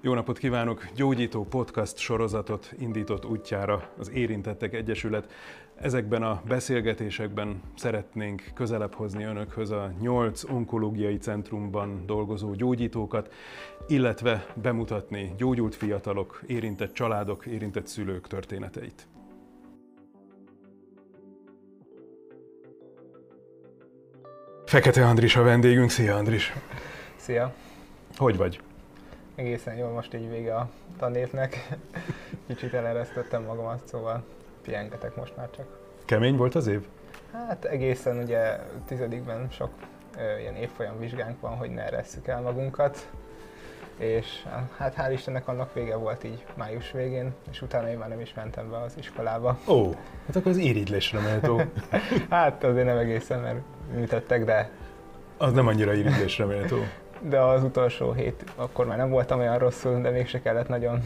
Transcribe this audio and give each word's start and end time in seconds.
Jó 0.00 0.14
napot 0.14 0.38
kívánok! 0.38 0.86
Gyógyító 0.94 1.44
podcast 1.44 1.98
sorozatot 1.98 2.72
indított 2.78 3.24
útjára 3.24 3.90
az 3.98 4.10
Érintettek 4.10 4.74
Egyesület. 4.74 5.32
Ezekben 5.74 6.22
a 6.22 6.42
beszélgetésekben 6.48 7.62
szeretnénk 7.76 8.42
közelebb 8.54 8.94
hozni 8.94 9.24
önökhöz 9.24 9.70
a 9.70 9.92
nyolc 10.00 10.44
onkológiai 10.44 11.16
centrumban 11.16 12.06
dolgozó 12.06 12.54
gyógyítókat, 12.54 13.32
illetve 13.86 14.46
bemutatni 14.62 15.34
gyógyult 15.36 15.74
fiatalok, 15.74 16.42
érintett 16.46 16.92
családok, 16.92 17.46
érintett 17.46 17.86
szülők 17.86 18.26
történeteit. 18.26 19.06
Fekete 24.64 25.06
Andris 25.06 25.36
a 25.36 25.42
vendégünk. 25.42 25.90
Szia 25.90 26.16
Andris! 26.16 26.52
Szia! 27.16 27.54
Hogy 28.16 28.36
vagy? 28.36 28.60
Egészen 29.38 29.74
jól 29.74 29.90
most 29.90 30.14
így 30.14 30.30
vége 30.30 30.54
a 30.54 30.68
tanévnek. 30.98 31.68
Kicsit 32.46 32.74
eleresztettem 32.74 33.42
magamat, 33.42 33.86
szóval 33.86 34.22
pihengetek 34.62 35.16
most 35.16 35.36
már 35.36 35.50
csak. 35.56 35.66
Kemény 36.04 36.36
volt 36.36 36.54
az 36.54 36.66
év? 36.66 36.86
Hát 37.32 37.64
egészen 37.64 38.18
ugye 38.18 38.58
tizedikben 38.86 39.48
sok 39.50 39.70
ö, 40.16 40.38
ilyen 40.38 40.54
évfolyam 40.54 40.98
vizsgánk 40.98 41.40
van, 41.40 41.56
hogy 41.56 41.70
ne 41.70 41.82
eresszük 41.82 42.26
el 42.26 42.40
magunkat. 42.40 43.10
És 43.98 44.26
hát 44.76 44.94
hál' 44.98 45.12
Istennek 45.12 45.48
annak 45.48 45.74
vége 45.74 45.96
volt 45.96 46.24
így 46.24 46.44
május 46.54 46.90
végén, 46.90 47.34
és 47.50 47.62
utána 47.62 47.90
én 47.90 47.98
már 47.98 48.08
nem 48.08 48.20
is 48.20 48.34
mentem 48.34 48.70
be 48.70 48.76
az 48.76 48.92
iskolába. 48.96 49.58
Ó, 49.66 49.90
hát 50.26 50.36
akkor 50.36 50.50
az 50.50 50.56
irigylésre 50.56 51.20
méltó. 51.20 51.60
hát 52.30 52.64
azért 52.64 52.86
nem 52.86 52.98
egészen, 52.98 53.40
mert 53.40 53.58
műtöttek, 53.94 54.44
de 54.44 54.70
Az 55.36 55.52
nem 55.52 55.66
annyira 55.66 55.92
irigylésre 55.92 56.44
méltó. 56.44 56.76
De 57.20 57.40
az 57.40 57.62
utolsó 57.62 58.12
hét, 58.12 58.44
akkor 58.56 58.86
már 58.86 58.96
nem 58.96 59.10
voltam 59.10 59.38
olyan 59.38 59.58
rosszul, 59.58 60.00
de 60.00 60.10
mégse 60.10 60.40
kellett 60.40 60.68
nagyon 60.68 61.00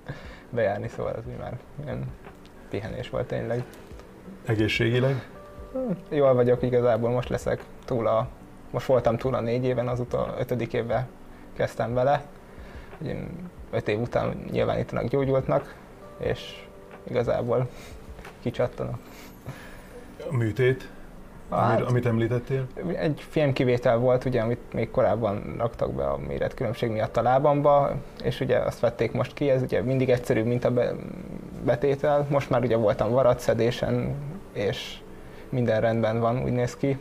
bejárni, 0.50 0.88
szóval 0.88 1.12
az 1.12 1.22
úgy 1.26 1.38
már 1.38 1.58
ilyen 1.84 2.04
pihenés 2.68 3.10
volt 3.10 3.26
tényleg. 3.26 3.64
Egészségileg? 4.46 5.28
Jól 6.08 6.34
vagyok, 6.34 6.62
igazából 6.62 7.10
most 7.10 7.28
leszek 7.28 7.64
túl 7.84 8.06
a, 8.06 8.28
most 8.70 8.86
voltam 8.86 9.16
túl 9.16 9.34
a 9.34 9.40
négy 9.40 9.64
éven, 9.64 9.88
az 9.88 10.00
utol, 10.00 10.34
ötödik 10.38 10.72
évben 10.72 11.06
kezdtem 11.56 11.94
vele. 11.94 12.24
Ugye 12.98 13.14
öt 13.70 13.88
év 13.88 14.00
után 14.00 14.44
nyilvánítanak 14.50 15.04
gyógyultnak, 15.04 15.74
és 16.18 16.66
igazából 17.08 17.68
kicsattanak. 18.40 18.98
A 20.30 20.36
műtét, 20.36 20.88
Hát- 21.60 21.78
amit, 21.78 21.88
amit 21.88 22.06
említettél? 22.06 22.66
Egy 22.96 23.24
filmkivétel 23.28 23.96
volt, 23.96 24.24
ugye, 24.24 24.40
amit 24.40 24.72
még 24.72 24.90
korábban 24.90 25.54
raktak 25.58 25.92
be 25.92 26.04
a 26.04 26.18
méretkülönbség 26.28 26.90
miatt 26.90 27.16
a 27.16 27.22
lábamba, 27.22 27.90
és 28.24 28.40
ugye 28.40 28.58
azt 28.58 28.80
vették 28.80 29.12
most 29.12 29.34
ki, 29.34 29.50
ez 29.50 29.62
ugye 29.62 29.82
mindig 29.82 30.10
egyszerűbb, 30.10 30.46
mint 30.46 30.64
a 30.64 30.70
be, 30.70 30.92
betétel. 31.64 32.26
Most 32.30 32.50
már 32.50 32.62
ugye 32.62 32.76
voltam 32.76 33.10
varatszedésen, 33.10 34.14
és 34.52 34.96
minden 35.48 35.80
rendben 35.80 36.20
van, 36.20 36.42
úgy 36.42 36.52
néz 36.52 36.76
ki. 36.76 36.98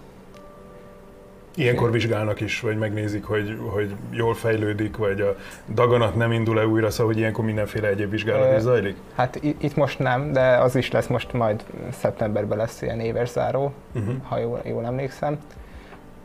Ilyenkor 1.55 1.91
vizsgálnak 1.91 2.41
is, 2.41 2.59
vagy 2.59 2.77
megnézik, 2.77 3.23
hogy, 3.23 3.57
hogy 3.69 3.95
jól 4.11 4.33
fejlődik, 4.33 4.97
vagy 4.97 5.21
a 5.21 5.35
daganat 5.73 6.15
nem 6.15 6.31
indul-e 6.31 6.67
újra, 6.67 6.89
szóval 6.89 7.05
hogy 7.05 7.17
ilyenkor 7.21 7.45
mindenféle 7.45 7.87
egyéb 7.87 8.09
vizsgálat 8.09 8.55
is 8.55 8.61
zajlik? 8.61 8.95
Hát 9.15 9.39
itt 9.41 9.75
most 9.75 9.99
nem, 9.99 10.31
de 10.31 10.41
az 10.57 10.75
is 10.75 10.91
lesz 10.91 11.07
most 11.07 11.33
majd 11.33 11.63
szeptemberben 11.91 12.57
lesz 12.57 12.81
ilyen 12.81 12.99
éves 12.99 13.29
záró, 13.29 13.73
Uh-huh. 13.95 14.13
ha 14.27 14.37
jól, 14.39 14.61
jól 14.65 14.85
emlékszem. 14.85 15.37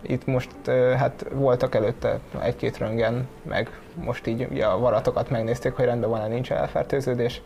Itt 0.02 0.26
most 0.26 0.50
hát 0.96 1.26
voltak 1.32 1.74
előtte 1.74 2.18
egy-két 2.42 2.78
röntgen, 2.78 3.28
meg 3.42 3.70
most 3.94 4.26
így 4.26 4.46
ugye 4.50 4.64
a 4.64 4.78
varatokat 4.78 5.30
megnézték, 5.30 5.72
hogy 5.72 5.84
rendben 5.84 6.10
van-e, 6.10 6.26
nincs 6.26 6.50
elfertőződés, 6.52 7.40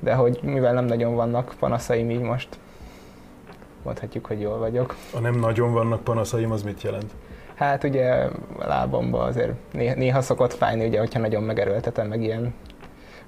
de 0.00 0.14
hogy 0.14 0.38
mivel 0.42 0.72
nem 0.72 0.84
nagyon 0.84 1.14
vannak 1.14 1.54
panaszaim 1.58 2.10
így 2.10 2.20
most, 2.20 2.48
mondhatjuk, 3.88 4.26
hogy 4.26 4.40
jól 4.40 4.58
vagyok. 4.58 4.96
A 5.14 5.18
nem 5.18 5.34
nagyon 5.34 5.72
vannak 5.72 6.04
panaszaim, 6.04 6.50
az 6.50 6.62
mit 6.62 6.82
jelent? 6.82 7.12
Hát 7.54 7.84
ugye 7.84 8.12
a 8.58 8.66
lábamba 8.66 9.22
azért 9.22 9.52
néha, 9.72 10.20
szokott 10.20 10.54
fájni, 10.54 10.86
ugye, 10.86 10.98
hogyha 10.98 11.18
nagyon 11.18 11.42
megerőltetem, 11.42 12.06
meg 12.06 12.22
ilyen 12.22 12.54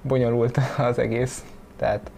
bonyolult 0.01 0.59
az 0.89 0.99
egész. 0.99 1.43
Tehát 1.77 2.11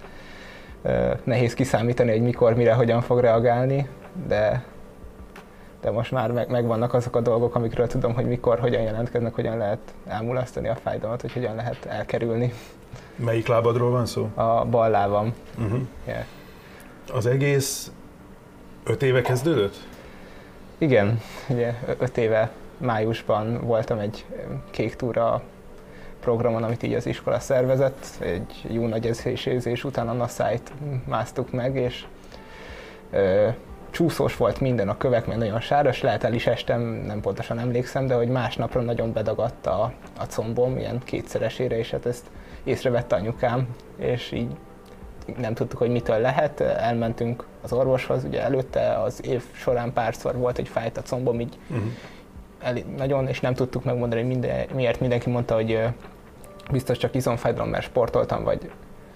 nehéz 1.23 1.53
kiszámítani, 1.53 2.11
hogy 2.11 2.21
mikor, 2.21 2.55
mire, 2.55 2.73
hogyan 2.73 3.01
fog 3.01 3.19
reagálni, 3.19 3.89
de, 4.27 4.63
de 5.81 5.91
most 5.91 6.11
már 6.11 6.31
meg, 6.31 6.49
megvannak 6.49 6.93
azok 6.93 7.15
a 7.15 7.21
dolgok, 7.21 7.55
amikről 7.55 7.87
tudom, 7.87 8.13
hogy 8.13 8.25
mikor, 8.25 8.59
hogyan 8.59 8.81
jelentkeznek, 8.81 9.33
hogyan 9.33 9.57
lehet 9.57 9.79
elmulasztani 10.07 10.67
a 10.67 10.75
fájdalmat, 10.75 11.21
hogy 11.21 11.33
hogyan 11.33 11.55
lehet 11.55 11.85
elkerülni. 11.85 12.53
Melyik 13.15 13.47
lábadról 13.47 13.91
van 13.91 14.05
szó? 14.05 14.29
A 14.33 14.65
bal 14.65 14.89
lábam. 14.89 15.33
Uh-huh. 15.57 15.79
Yeah. 16.07 16.23
Az 17.13 17.25
egész 17.25 17.91
öt 18.83 19.03
éve 19.03 19.21
kezdődött? 19.21 19.75
Igen, 20.77 21.21
ugye 21.49 21.73
öt 21.99 22.17
éve 22.17 22.51
májusban 22.77 23.65
voltam 23.65 23.99
egy 23.99 24.25
kék 24.71 24.95
túra 24.95 25.41
programon, 26.19 26.63
amit 26.63 26.83
így 26.83 26.93
az 26.93 27.05
iskola 27.05 27.39
szervezett, 27.39 28.05
egy 28.19 28.65
jó 28.67 28.87
nagy 28.87 29.07
edzésézés 29.07 29.83
után 29.83 30.09
a 30.09 30.13
Nasszájt 30.13 30.71
másztuk 31.07 31.51
meg, 31.51 31.75
és 31.75 32.05
ö, 33.11 33.47
csúszós 33.89 34.37
volt 34.37 34.59
minden 34.59 34.89
a 34.89 34.97
kövek, 34.97 35.25
mert 35.25 35.39
nagyon 35.39 35.59
sáros, 35.59 36.01
lehet 36.01 36.23
el 36.23 36.33
is 36.33 36.47
estem, 36.47 36.81
nem 36.81 37.21
pontosan 37.21 37.59
emlékszem, 37.59 38.07
de 38.07 38.13
hogy 38.13 38.27
másnapra 38.27 38.81
nagyon 38.81 39.13
bedagadt 39.13 39.65
a, 39.67 39.93
a 40.17 40.23
combom, 40.23 40.77
ilyen 40.77 41.01
kétszeresére, 41.03 41.77
és 41.77 41.91
hát 41.91 42.05
ezt 42.05 42.25
észrevette 42.63 43.15
anyukám, 43.15 43.67
és 43.97 44.31
így 44.31 44.51
nem 45.37 45.53
tudtuk, 45.53 45.79
hogy 45.79 45.89
mitől 45.89 46.17
lehet, 46.19 46.59
elmentünk 46.61 47.45
az 47.61 47.73
orvoshoz, 47.73 48.23
ugye 48.23 48.41
előtte 48.41 49.01
az 49.01 49.25
év 49.25 49.43
során 49.51 49.93
párszor 49.93 50.35
volt, 50.37 50.55
hogy 50.55 50.67
fájt 50.67 50.97
a 50.97 51.01
combom, 51.01 51.39
így 51.39 51.57
Uh-huh. 51.69 51.85
el, 52.61 52.75
nagyon, 52.97 53.27
és 53.27 53.39
nem 53.39 53.53
tudtuk 53.53 53.83
megmondani, 53.83 54.21
hogy 54.21 54.29
minden, 54.29 54.65
miért 54.73 54.99
mindenki 54.99 55.29
mondta, 55.29 55.55
hogy 55.55 55.79
biztos 56.71 56.97
csak 56.97 57.15
izomfájdalom, 57.15 57.69
mert 57.69 57.83
sportoltam, 57.83 58.43
vagy 58.43 58.71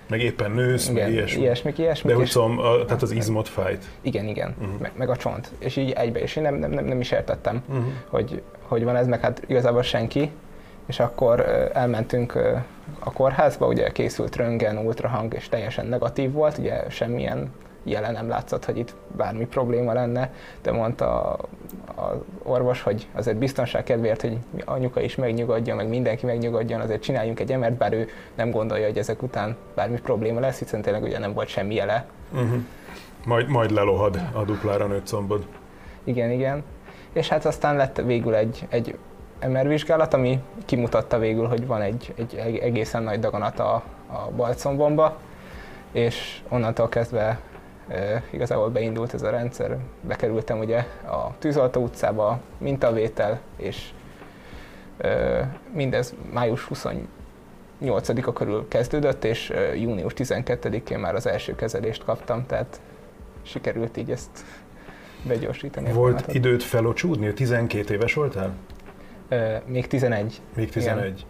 Meg 0.09 0.21
éppen 0.21 0.51
nősz, 0.51 0.87
meg 0.89 1.11
ilyesmi. 1.11 1.41
ilyesmik, 1.41 1.77
ilyesmik. 1.77 2.13
De 2.13 2.19
úgy 2.19 2.27
szom, 2.27 2.59
a, 2.59 2.85
tehát 2.85 3.01
az 3.01 3.11
izmot 3.11 3.47
fájt. 3.47 3.85
Igen, 4.01 4.25
igen, 4.27 4.55
uh-huh. 4.61 4.79
meg, 4.79 4.91
meg, 4.95 5.09
a 5.09 5.15
csont. 5.15 5.51
És 5.59 5.75
így 5.75 5.91
egybe, 5.91 6.19
és 6.19 6.35
én 6.35 6.43
nem, 6.43 6.55
nem, 6.55 6.71
nem, 6.71 6.85
nem 6.85 6.99
is 6.99 7.11
értettem, 7.11 7.63
Uh-huh. 7.69 7.85
hogy, 8.09 8.41
hogy 8.61 8.83
van 8.83 8.95
ez, 8.95 9.07
meg 9.07 9.19
hát 9.19 9.41
igazából 9.47 9.81
senki. 9.81 10.31
És 10.85 10.99
akkor 10.99 11.39
elmentünk 11.73 12.39
a 12.99 13.11
kórházba, 13.11 13.67
ugye 13.67 13.91
készült 13.91 14.35
röntgen, 14.35 14.77
ultrahang, 14.77 15.33
és 15.33 15.49
teljesen 15.49 15.85
negatív 15.85 16.31
volt, 16.31 16.57
ugye 16.57 16.89
semmilyen 16.89 17.51
jelen 17.83 18.11
nem 18.13 18.27
látszott, 18.27 18.65
hogy 18.65 18.77
itt 18.77 18.95
bármi 19.17 19.45
probléma 19.45 19.93
lenne, 19.93 20.31
de 20.61 20.71
mondta 20.71 21.37
az 21.95 22.17
orvos, 22.43 22.81
hogy 22.81 23.07
azért 23.13 23.37
biztonság 23.37 23.83
kedvéért, 23.83 24.21
hogy 24.21 24.37
anyuka 24.65 25.01
is 25.01 25.15
megnyugodjon, 25.15 25.75
meg 25.75 25.87
mindenki 25.87 26.25
megnyugodjon, 26.25 26.81
azért 26.81 27.01
csináljunk 27.01 27.39
egy 27.39 27.51
emert, 27.51 27.73
bár 27.73 27.93
ő 27.93 28.07
nem 28.35 28.51
gondolja, 28.51 28.85
hogy 28.85 28.97
ezek 28.97 29.23
után 29.23 29.55
bármi 29.75 29.99
probléma 29.99 30.39
lesz, 30.39 30.59
hiszen 30.59 30.81
tényleg 30.81 31.03
ugye 31.03 31.19
nem 31.19 31.33
volt 31.33 31.47
semmi 31.47 31.75
jele. 31.75 32.05
Uh-huh. 32.33 32.63
Majd, 33.25 33.47
majd 33.47 33.71
lelohad 33.71 34.19
a 34.33 34.43
duplára 34.43 34.85
nőtt 34.85 35.07
combod. 35.07 35.45
Igen, 36.03 36.31
igen. 36.31 36.63
És 37.13 37.27
hát 37.27 37.45
aztán 37.45 37.75
lett 37.75 38.01
végül 38.05 38.35
egy, 38.35 38.65
egy 38.69 38.97
MR 39.45 39.67
vizsgálat, 39.67 40.13
ami 40.13 40.39
kimutatta 40.65 41.19
végül, 41.19 41.47
hogy 41.47 41.67
van 41.67 41.81
egy, 41.81 42.13
egy 42.15 42.35
eg- 42.35 42.61
egészen 42.61 43.03
nagy 43.03 43.19
daganat 43.19 43.59
a, 43.59 43.73
a 44.07 44.31
balcombomba, 44.35 45.17
és 45.91 46.41
onnantól 46.49 46.89
kezdve 46.89 47.39
e, 47.87 48.23
igazából 48.29 48.69
beindult 48.69 49.13
ez 49.13 49.21
a 49.21 49.29
rendszer. 49.29 49.77
Bekerültem 50.01 50.59
ugye 50.59 50.77
a 51.05 51.37
Tűzoltó 51.39 51.81
utcába, 51.81 52.39
mintavétel, 52.57 53.39
és 53.55 53.89
e, 54.97 55.57
mindez 55.73 56.13
május 56.33 56.67
28-a 56.73 58.33
körül 58.33 58.67
kezdődött, 58.67 59.23
és 59.23 59.49
e, 59.49 59.75
június 59.75 60.13
12-én 60.15 60.99
már 60.99 61.15
az 61.15 61.27
első 61.27 61.55
kezelést 61.55 62.03
kaptam, 62.03 62.45
tehát 62.45 62.81
sikerült 63.41 63.97
így 63.97 64.11
ezt 64.11 64.43
begyorsítani. 65.27 65.91
Volt 65.91 66.33
időt 66.33 66.63
felocsúdni? 66.63 67.33
12 67.33 67.93
éves 67.93 68.13
voltál? 68.13 68.53
Még 69.65 69.87
11. 69.87 70.41
Még 70.55 70.69
11. 70.69 71.25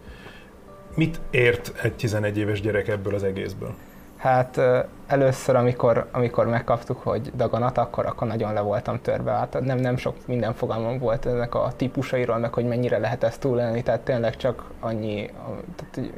Mit 0.94 1.20
ért 1.30 1.72
egy 1.82 1.94
11 1.94 2.38
éves 2.38 2.60
gyerek 2.60 2.88
ebből 2.88 3.14
az 3.14 3.24
egészből? 3.24 3.74
Hát 4.16 4.60
először, 5.06 5.56
amikor, 5.56 6.08
amikor 6.12 6.46
megkaptuk, 6.46 7.02
hogy 7.02 7.32
daganat, 7.36 7.78
akkor, 7.78 8.06
akkor 8.06 8.26
nagyon 8.26 8.52
le 8.52 8.60
voltam 8.60 9.00
törve. 9.00 9.30
Hát 9.30 9.60
nem, 9.60 9.78
nem 9.78 9.96
sok 9.96 10.16
minden 10.26 10.54
fogalmam 10.54 10.98
volt 10.98 11.26
ennek 11.26 11.54
a 11.54 11.72
típusairól, 11.76 12.38
meg 12.38 12.52
hogy 12.52 12.64
mennyire 12.64 12.98
lehet 12.98 13.24
ezt 13.24 13.40
túlélni, 13.40 13.82
tehát 13.82 14.00
tényleg 14.00 14.36
csak 14.36 14.70
annyi, 14.80 15.30
tehát, 15.76 16.10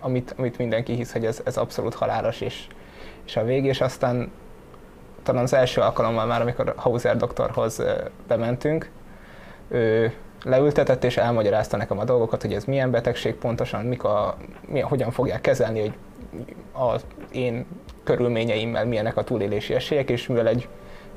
amit, 0.00 0.34
amit 0.36 0.58
mindenki 0.58 0.92
hisz, 0.94 1.12
hogy 1.12 1.24
ez, 1.24 1.40
ez 1.44 1.56
abszolút 1.56 1.94
halálos, 1.94 2.40
és, 2.40 2.66
és 3.26 3.36
a 3.36 3.44
vég, 3.44 3.64
és 3.64 3.80
aztán 3.80 4.30
talán 5.22 5.42
az 5.42 5.54
első 5.54 5.80
alkalommal 5.80 6.26
már, 6.26 6.40
amikor 6.40 6.72
Hauser 6.76 7.16
doktorhoz 7.16 7.82
bementünk, 8.26 8.90
ő 9.68 10.12
leültetett 10.44 11.04
és 11.04 11.16
elmagyarázta 11.16 11.76
nekem 11.76 11.98
a 11.98 12.04
dolgokat, 12.04 12.42
hogy 12.42 12.52
ez 12.52 12.64
milyen 12.64 12.90
betegség 12.90 13.34
pontosan, 13.34 13.84
mik 13.84 14.04
a, 14.04 14.36
milyen, 14.66 14.86
hogyan 14.86 15.10
fogják 15.10 15.40
kezelni, 15.40 15.80
hogy 15.80 15.94
az 16.72 17.04
én 17.32 17.66
körülményeimmel 18.04 18.86
milyenek 18.86 19.16
a 19.16 19.24
túlélési 19.24 19.74
esélyek, 19.74 20.10
és 20.10 20.26
mivel 20.26 20.48
egy 20.48 20.68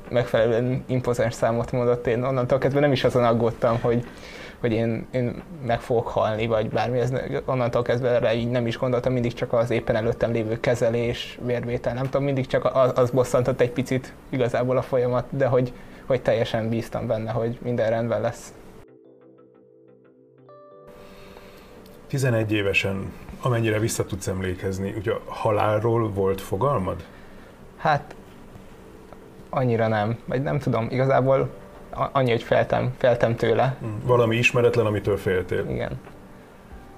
megfelelően 0.08 0.84
impozáns 0.86 1.34
számot 1.34 1.72
mondott, 1.72 2.06
én 2.06 2.24
onnantól 2.24 2.58
kezdve 2.58 2.80
nem 2.80 2.92
is 2.92 3.04
azon 3.04 3.24
aggódtam, 3.24 3.80
hogy, 3.80 4.04
hogy 4.60 4.72
én, 4.72 5.06
én 5.10 5.42
meg 5.66 5.80
fogok 5.80 6.08
halni, 6.08 6.46
vagy 6.46 6.68
bármi, 6.68 6.98
ez 6.98 7.12
onnantól 7.44 7.82
kezdve 7.82 8.08
erre 8.08 8.34
így 8.34 8.50
nem 8.50 8.66
is 8.66 8.78
gondoltam, 8.78 9.12
mindig 9.12 9.32
csak 9.32 9.52
az 9.52 9.70
éppen 9.70 9.96
előttem 9.96 10.32
lévő 10.32 10.60
kezelés, 10.60 11.38
vérvétel, 11.42 11.94
nem 11.94 12.04
tudom, 12.04 12.22
mindig 12.22 12.46
csak 12.46 12.70
az, 12.74 12.92
az 12.94 13.10
bosszantott 13.10 13.60
egy 13.60 13.70
picit 13.70 14.12
igazából 14.28 14.76
a 14.76 14.82
folyamat, 14.82 15.24
de 15.30 15.46
hogy, 15.46 15.72
hogy 16.06 16.22
teljesen 16.22 16.68
bíztam 16.68 17.06
benne, 17.06 17.30
hogy 17.30 17.58
minden 17.62 17.90
rendben 17.90 18.20
lesz. 18.20 18.52
11 22.12 22.52
évesen, 22.52 23.12
amennyire 23.40 23.78
vissza 23.78 24.04
tudsz 24.04 24.26
emlékezni, 24.26 24.94
ugye 24.98 25.12
a 25.12 25.20
halálról 25.26 26.10
volt 26.10 26.40
fogalmad? 26.40 27.04
Hát 27.76 28.14
annyira 29.50 29.88
nem, 29.88 30.18
vagy 30.24 30.42
nem 30.42 30.58
tudom, 30.58 30.86
igazából 30.90 31.50
annyi, 31.90 32.30
hogy 32.30 32.42
feltem, 32.42 32.94
feltem 32.98 33.36
tőle. 33.36 33.76
Hm, 33.80 34.06
valami 34.06 34.36
ismeretlen, 34.36 34.86
amitől 34.86 35.16
féltél. 35.16 35.66
Igen. 35.70 36.00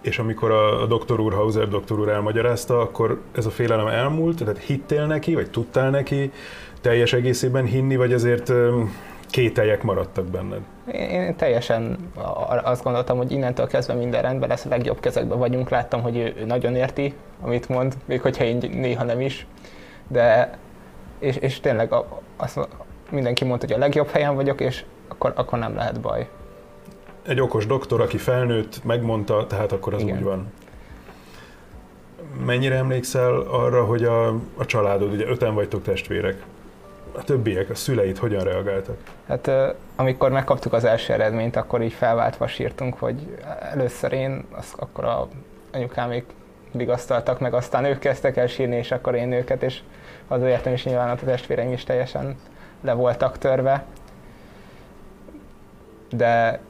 És 0.00 0.18
amikor 0.18 0.50
a, 0.50 0.82
a 0.82 0.86
doktor 0.86 1.20
úr, 1.20 1.34
Hauser 1.34 1.68
doktor 1.68 1.98
úr 1.98 2.08
elmagyarázta, 2.08 2.80
akkor 2.80 3.20
ez 3.32 3.46
a 3.46 3.50
félelem 3.50 3.86
elmúlt, 3.86 4.38
tehát 4.38 4.58
hittél 4.58 5.06
neki, 5.06 5.34
vagy 5.34 5.50
tudtál 5.50 5.90
neki 5.90 6.32
teljes 6.80 7.12
egészében 7.12 7.64
hinni, 7.64 7.96
vagy 7.96 8.12
azért 8.12 8.52
kételjek 9.34 9.82
maradtak 9.82 10.24
benned? 10.24 10.60
Én 10.92 11.36
teljesen 11.36 11.96
azt 12.62 12.82
gondoltam, 12.82 13.16
hogy 13.16 13.32
innentől 13.32 13.66
kezdve 13.66 13.94
minden 13.94 14.22
rendben 14.22 14.48
lesz, 14.48 14.64
a 14.64 14.68
legjobb 14.68 15.00
kezekben 15.00 15.38
vagyunk. 15.38 15.68
Láttam, 15.68 16.02
hogy 16.02 16.16
ő 16.16 16.44
nagyon 16.46 16.74
érti, 16.74 17.14
amit 17.40 17.68
mond, 17.68 17.94
még 18.04 18.20
hogyha 18.20 18.44
én 18.44 18.58
néha 18.72 19.04
nem 19.04 19.20
is. 19.20 19.46
De, 20.08 20.58
és, 21.18 21.36
és 21.36 21.60
tényleg 21.60 21.94
azt, 22.36 22.68
mindenki 23.10 23.44
mondta, 23.44 23.66
hogy 23.66 23.76
a 23.76 23.78
legjobb 23.78 24.08
helyen 24.08 24.34
vagyok, 24.34 24.60
és 24.60 24.84
akkor, 25.08 25.32
akkor 25.36 25.58
nem 25.58 25.74
lehet 25.74 26.00
baj. 26.00 26.28
Egy 27.26 27.40
okos 27.40 27.66
doktor, 27.66 28.00
aki 28.00 28.16
felnőtt, 28.16 28.84
megmondta, 28.84 29.46
tehát 29.46 29.72
akkor 29.72 29.94
az 29.94 30.02
Igen. 30.02 30.16
úgy 30.16 30.22
van. 30.22 30.52
Mennyire 32.46 32.74
emlékszel 32.74 33.40
arra, 33.40 33.84
hogy 33.84 34.04
a, 34.04 34.28
a 34.56 34.64
családod, 34.66 35.12
ugye 35.12 35.26
öten 35.26 35.54
vagytok 35.54 35.82
testvérek, 35.82 36.42
a 37.16 37.22
többiek, 37.22 37.70
a 37.70 37.74
szüleid 37.74 38.18
hogyan 38.18 38.44
reagáltak? 38.44 38.96
Hát 39.28 39.50
amikor 39.96 40.30
megkaptuk 40.30 40.72
az 40.72 40.84
első 40.84 41.12
eredményt, 41.12 41.56
akkor 41.56 41.82
így 41.82 41.92
felváltva 41.92 42.46
sírtunk, 42.46 42.98
hogy 42.98 43.36
először 43.70 44.12
én, 44.12 44.44
az, 44.50 44.72
akkor 44.76 45.04
a 45.04 45.28
anyukámék 45.72 46.24
vigasztaltak 46.72 47.40
meg, 47.40 47.54
aztán 47.54 47.84
ők 47.84 47.98
kezdtek 47.98 48.36
el 48.36 48.46
sírni, 48.46 48.76
és 48.76 48.90
akkor 48.90 49.14
én 49.14 49.32
őket, 49.32 49.62
és 49.62 49.80
értem 50.42 50.72
is 50.72 50.84
nyilván 50.84 51.10
a 51.10 51.14
testvéreim 51.14 51.72
is 51.72 51.84
teljesen 51.84 52.36
le 52.80 52.92
voltak 52.92 53.38
törve. 53.38 53.84
De 56.10 56.60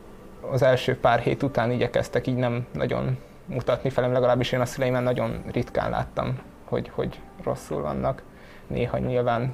az 0.50 0.62
első 0.62 0.98
pár 0.98 1.18
hét 1.18 1.42
után 1.42 1.70
igyekeztek 1.70 2.26
így 2.26 2.36
nem 2.36 2.66
nagyon 2.72 3.18
mutatni 3.46 3.90
felem, 3.90 4.12
legalábbis 4.12 4.52
én 4.52 4.60
a 4.60 4.66
szüleimen 4.66 5.02
nagyon 5.02 5.42
ritkán 5.52 5.90
láttam, 5.90 6.38
hogy, 6.64 6.90
hogy 6.94 7.20
rosszul 7.42 7.82
vannak. 7.82 8.22
Néha 8.66 8.98
nyilván 8.98 9.52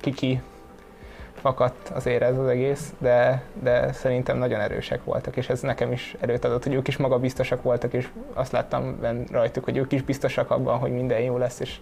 kiki 0.00 0.40
fakadt 1.40 1.88
azért 1.88 2.22
ez 2.22 2.38
az 2.38 2.46
egész, 2.46 2.94
de, 2.98 3.42
de 3.62 3.92
szerintem 3.92 4.38
nagyon 4.38 4.60
erősek 4.60 5.04
voltak, 5.04 5.36
és 5.36 5.48
ez 5.48 5.60
nekem 5.60 5.92
is 5.92 6.16
erőt 6.20 6.44
adott, 6.44 6.64
hogy 6.64 6.74
ők 6.74 6.88
is 6.88 6.96
magabiztosak 6.96 7.62
voltak, 7.62 7.92
és 7.92 8.08
azt 8.32 8.52
láttam 8.52 8.98
rajtuk, 9.30 9.64
hogy 9.64 9.76
ők 9.76 9.92
is 9.92 10.02
biztosak 10.02 10.50
abban, 10.50 10.78
hogy 10.78 10.92
minden 10.92 11.20
jó 11.20 11.38
lesz, 11.38 11.60
és 11.60 11.76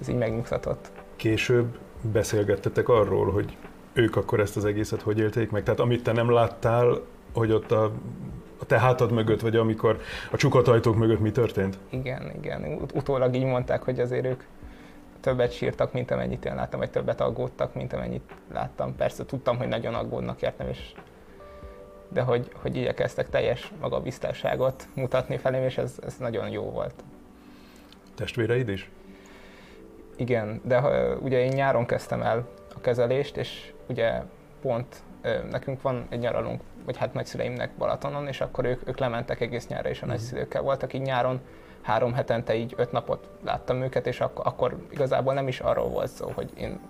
ez 0.00 0.08
így 0.08 0.16
megnyugtatott. 0.18 0.90
Később 1.16 1.78
beszélgettetek 2.12 2.88
arról, 2.88 3.30
hogy 3.30 3.56
ők 3.92 4.16
akkor 4.16 4.40
ezt 4.40 4.56
az 4.56 4.64
egészet 4.64 5.02
hogy 5.02 5.18
élték 5.18 5.50
meg? 5.50 5.62
Tehát 5.62 5.80
amit 5.80 6.02
te 6.02 6.12
nem 6.12 6.30
láttál, 6.30 7.00
hogy 7.34 7.52
ott 7.52 7.72
a, 7.72 7.84
a 8.58 8.64
te 8.66 8.78
hátad 8.78 9.12
mögött, 9.12 9.40
vagy 9.40 9.56
amikor 9.56 10.00
a 10.30 10.36
csukott 10.36 10.68
ajtók 10.68 10.96
mögött 10.96 11.20
mi 11.20 11.30
történt? 11.30 11.78
Igen, 11.88 12.32
igen. 12.36 12.64
Ut- 12.80 12.94
utólag 12.94 13.34
így 13.34 13.44
mondták, 13.44 13.82
hogy 13.82 14.00
azért 14.00 14.26
ők 14.26 14.42
többet 15.20 15.52
sírtak, 15.52 15.92
mint 15.92 16.10
amennyit 16.10 16.44
én 16.44 16.54
láttam, 16.54 16.78
vagy 16.80 16.90
többet 16.90 17.20
aggódtak, 17.20 17.74
mint 17.74 17.92
amennyit 17.92 18.34
láttam. 18.52 18.96
Persze 18.96 19.24
tudtam, 19.24 19.56
hogy 19.56 19.68
nagyon 19.68 19.94
aggódnak 19.94 20.42
értem, 20.42 20.68
és 20.68 20.92
de 22.08 22.22
hogy, 22.22 22.50
hogy 22.54 22.76
igyekeztek 22.76 23.28
teljes 23.28 23.72
magabiztosságot 23.80 24.86
mutatni 24.94 25.36
felém, 25.36 25.62
és 25.62 25.78
ez, 25.78 25.98
ez 26.06 26.16
nagyon 26.16 26.48
jó 26.48 26.62
volt. 26.62 26.94
Testvéreid 28.14 28.68
is? 28.68 28.90
Igen, 30.16 30.60
de 30.64 30.80
ugye 31.18 31.44
én 31.44 31.52
nyáron 31.52 31.86
kezdtem 31.86 32.22
el 32.22 32.48
a 32.74 32.80
kezelést, 32.80 33.36
és 33.36 33.72
ugye 33.88 34.22
pont 34.62 34.96
nekünk 35.50 35.82
van 35.82 36.06
egy 36.08 36.18
nyaralunk, 36.18 36.60
vagy 36.84 36.96
hát 36.96 37.14
nagyszüleimnek 37.14 37.70
Balatonon, 37.78 38.26
és 38.26 38.40
akkor 38.40 38.64
ők, 38.64 38.88
ők 38.88 38.98
lementek 38.98 39.40
egész 39.40 39.66
nyárra, 39.66 39.88
és 39.88 40.02
a 40.02 40.04
uh-huh. 40.04 40.18
nagyszülőkkel 40.18 40.62
voltak 40.62 40.92
így 40.92 41.00
nyáron, 41.00 41.40
három 41.82 42.12
hetente 42.12 42.54
így 42.54 42.74
öt 42.76 42.92
napot 42.92 43.28
láttam 43.44 43.82
őket, 43.82 44.06
és 44.06 44.20
ak- 44.20 44.38
akkor 44.38 44.76
igazából 44.90 45.34
nem 45.34 45.48
is 45.48 45.60
arról 45.60 45.88
volt 45.88 46.10
szó, 46.10 46.30
hogy 46.34 46.50
én 46.58 46.80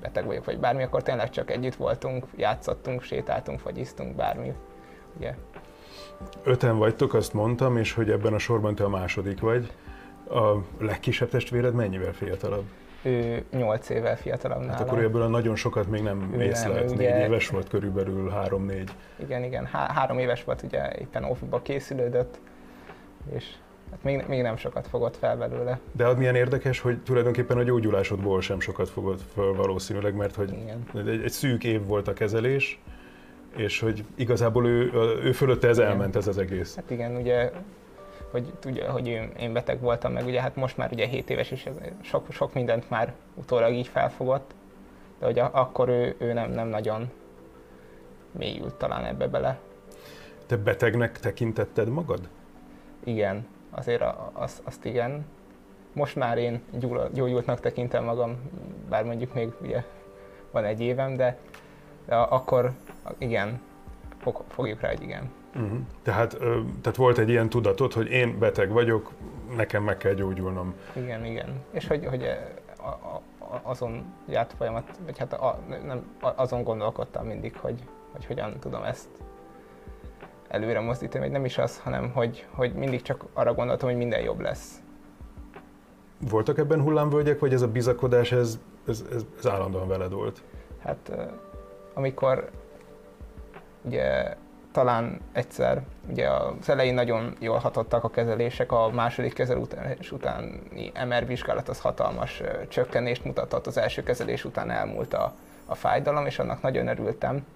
beteg 0.00 0.26
vagyok, 0.26 0.44
vagy 0.44 0.58
bármi, 0.58 0.82
akkor 0.82 1.02
tényleg 1.02 1.30
csak 1.30 1.50
együtt 1.50 1.74
voltunk, 1.74 2.26
játszottunk, 2.36 3.02
sétáltunk, 3.02 3.62
vagy 3.62 3.78
isztunk, 3.78 4.14
bármi. 4.16 4.52
Ugye. 5.16 5.34
Öten 6.42 6.78
vagytok, 6.78 7.14
azt 7.14 7.32
mondtam, 7.32 7.76
és 7.76 7.92
hogy 7.92 8.10
ebben 8.10 8.34
a 8.34 8.38
sorban 8.38 8.74
te 8.74 8.84
a 8.84 8.88
második 8.88 9.40
vagy. 9.40 9.72
A 10.30 10.54
legkisebb 10.78 11.28
testvéred 11.28 11.74
mennyivel 11.74 12.12
fiatalabb? 12.12 12.64
Ő 13.02 13.44
8 13.50 13.88
évvel 13.88 14.16
fiatalabb 14.16 14.58
nálam. 14.58 14.72
Hát 14.72 14.80
akkor 14.80 14.98
ebből 14.98 15.22
a 15.22 15.28
nagyon 15.28 15.56
sokat 15.56 15.88
még 15.88 16.02
nem 16.02 16.34
észlelt. 16.40 16.96
Négy 16.96 17.00
éves 17.00 17.48
volt 17.48 17.68
körülbelül, 17.68 18.30
három-négy. 18.30 18.90
Igen, 19.16 19.42
igen. 19.42 19.66
Há- 19.66 19.90
három 19.90 20.18
éves 20.18 20.44
volt, 20.44 20.62
ugye 20.62 20.92
éppen 20.98 21.24
óviba 21.24 21.62
készülődött, 21.62 22.40
és 23.32 23.54
Hát 23.90 24.02
még, 24.02 24.24
még 24.28 24.42
nem 24.42 24.56
sokat 24.56 24.86
fogott 24.86 25.16
fel 25.16 25.36
belőle. 25.36 25.78
De 25.92 26.06
az 26.06 26.16
milyen 26.16 26.34
érdekes, 26.34 26.80
hogy 26.80 27.02
tulajdonképpen 27.02 27.58
a 27.58 27.62
gyógyulásodból 27.62 28.40
sem 28.40 28.60
sokat 28.60 28.88
fogott 28.88 29.20
fel 29.34 29.52
valószínűleg, 29.52 30.14
mert 30.14 30.34
hogy 30.34 30.54
egy, 30.94 31.08
egy 31.08 31.30
szűk 31.30 31.64
év 31.64 31.86
volt 31.86 32.08
a 32.08 32.12
kezelés, 32.12 32.80
és 33.56 33.80
hogy 33.80 34.04
igazából 34.14 34.66
ő, 34.66 34.92
ő 35.22 35.32
fölötte 35.32 35.68
ez 35.68 35.78
igen. 35.78 35.90
elment 35.90 36.16
ez 36.16 36.26
az 36.26 36.38
egész. 36.38 36.74
Hát 36.74 36.90
igen, 36.90 37.16
ugye 37.16 37.50
hogy 38.30 38.52
tudja, 38.58 38.90
hogy 38.90 39.06
én 39.38 39.52
beteg 39.52 39.80
voltam, 39.80 40.12
meg 40.12 40.26
ugye 40.26 40.40
hát 40.40 40.56
most 40.56 40.76
már 40.76 40.92
ugye 40.92 41.06
7 41.06 41.30
éves, 41.30 41.50
és 41.50 41.68
sok, 42.00 42.26
sok 42.30 42.54
mindent 42.54 42.90
már 42.90 43.14
utólag 43.34 43.72
így 43.72 43.86
felfogott, 43.86 44.54
de 45.18 45.26
hogy 45.26 45.38
akkor 45.38 45.88
ő, 45.88 46.14
ő 46.18 46.32
nem, 46.32 46.50
nem 46.50 46.68
nagyon 46.68 47.10
mélyült 48.30 48.74
talán 48.74 49.04
ebbe 49.04 49.26
bele. 49.26 49.58
Te 50.46 50.56
betegnek 50.56 51.18
tekintetted 51.18 51.88
magad? 51.88 52.28
Igen, 53.04 53.46
azért 53.70 54.02
az, 54.32 54.60
azt 54.64 54.84
igen. 54.84 55.24
Most 55.92 56.16
már 56.16 56.38
én 56.38 56.62
gyógyultnak 57.12 57.60
tekintem 57.60 58.04
magam, 58.04 58.36
bár 58.88 59.04
mondjuk 59.04 59.34
még 59.34 59.52
ugye 59.60 59.84
van 60.50 60.64
egy 60.64 60.80
évem, 60.80 61.16
de, 61.16 61.38
de 62.06 62.16
akkor 62.16 62.72
igen, 63.18 63.60
fog, 64.18 64.44
fogjuk 64.48 64.80
rá, 64.80 64.88
hogy 64.88 65.02
igen. 65.02 65.30
Uh-huh. 65.54 65.78
Tehát, 66.02 66.34
ö, 66.40 66.60
tehát 66.82 66.98
volt 66.98 67.18
egy 67.18 67.28
ilyen 67.28 67.48
tudatod, 67.48 67.92
hogy 67.92 68.10
én 68.10 68.38
beteg 68.38 68.70
vagyok, 68.70 69.12
nekem 69.56 69.82
meg 69.82 69.96
kell 69.96 70.12
gyógyulnom. 70.12 70.74
Igen, 70.92 71.24
igen. 71.24 71.62
És 71.70 71.86
hogy, 71.86 72.06
hogy 72.06 72.24
a, 72.78 72.88
a, 72.88 73.22
azon 73.62 74.04
járt 74.26 74.52
folyamat, 74.52 74.98
vagy 75.04 75.18
hát 75.18 75.32
a, 75.32 75.58
nem, 75.86 76.06
azon 76.20 76.62
gondolkodtam 76.62 77.26
mindig, 77.26 77.56
hogy, 77.56 77.82
hogy 78.12 78.24
hogyan 78.24 78.58
tudom 78.60 78.82
ezt 78.82 79.08
előre 80.48 80.80
mozdítani, 80.80 81.24
vagy 81.24 81.32
nem 81.32 81.44
is 81.44 81.58
az, 81.58 81.78
hanem 81.78 82.10
hogy, 82.12 82.46
hogy 82.50 82.72
mindig 82.72 83.02
csak 83.02 83.24
arra 83.32 83.54
gondoltam, 83.54 83.88
hogy 83.88 83.98
minden 83.98 84.20
jobb 84.20 84.40
lesz. 84.40 84.80
Voltak 86.30 86.58
ebben 86.58 86.82
hullámvölgyek, 86.82 87.38
vagy 87.38 87.52
ez 87.52 87.62
a 87.62 87.68
bizakodás, 87.68 88.32
ez, 88.32 88.58
ez, 88.88 89.04
ez, 89.12 89.24
ez 89.38 89.46
állandóan 89.46 89.88
veled 89.88 90.12
volt? 90.12 90.42
Hát 90.78 91.12
amikor 91.94 92.50
ugye 93.82 94.36
talán 94.72 95.20
egyszer, 95.32 95.82
ugye 96.08 96.28
az 96.28 96.68
elején 96.68 96.94
nagyon 96.94 97.36
jól 97.38 97.58
hatottak 97.58 98.04
a 98.04 98.10
kezelések, 98.10 98.72
a 98.72 98.90
második 98.90 99.32
kezelés 99.32 100.12
utáni 100.12 100.92
MR 101.08 101.26
vizsgálat 101.26 101.68
az 101.68 101.80
hatalmas 101.80 102.42
csökkenést 102.68 103.24
mutatott, 103.24 103.66
az 103.66 103.76
első 103.76 104.02
kezelés 104.02 104.44
után 104.44 104.70
elmúlt 104.70 105.14
a, 105.14 105.34
a 105.66 105.74
fájdalom, 105.74 106.26
és 106.26 106.38
annak 106.38 106.62
nagyon 106.62 106.88
örültem, 106.88 107.46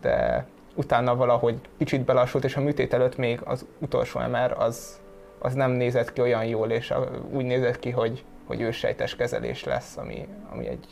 de 0.00 0.46
utána 0.78 1.16
valahogy 1.16 1.60
kicsit 1.78 2.04
belassult, 2.04 2.44
és 2.44 2.56
a 2.56 2.60
műtét 2.60 2.94
előtt 2.94 3.16
még 3.16 3.40
az 3.44 3.66
utolsó 3.78 4.20
MR 4.20 4.54
az, 4.58 5.00
az 5.38 5.54
nem 5.54 5.70
nézett 5.70 6.12
ki 6.12 6.20
olyan 6.20 6.44
jól, 6.44 6.70
és 6.70 6.94
úgy 7.30 7.44
nézett 7.44 7.78
ki, 7.78 7.90
hogy, 7.90 8.24
hogy 8.46 8.60
őssejtes 8.60 9.16
kezelés 9.16 9.64
lesz, 9.64 9.96
ami, 9.96 10.28
ami 10.52 10.66
egy 10.66 10.86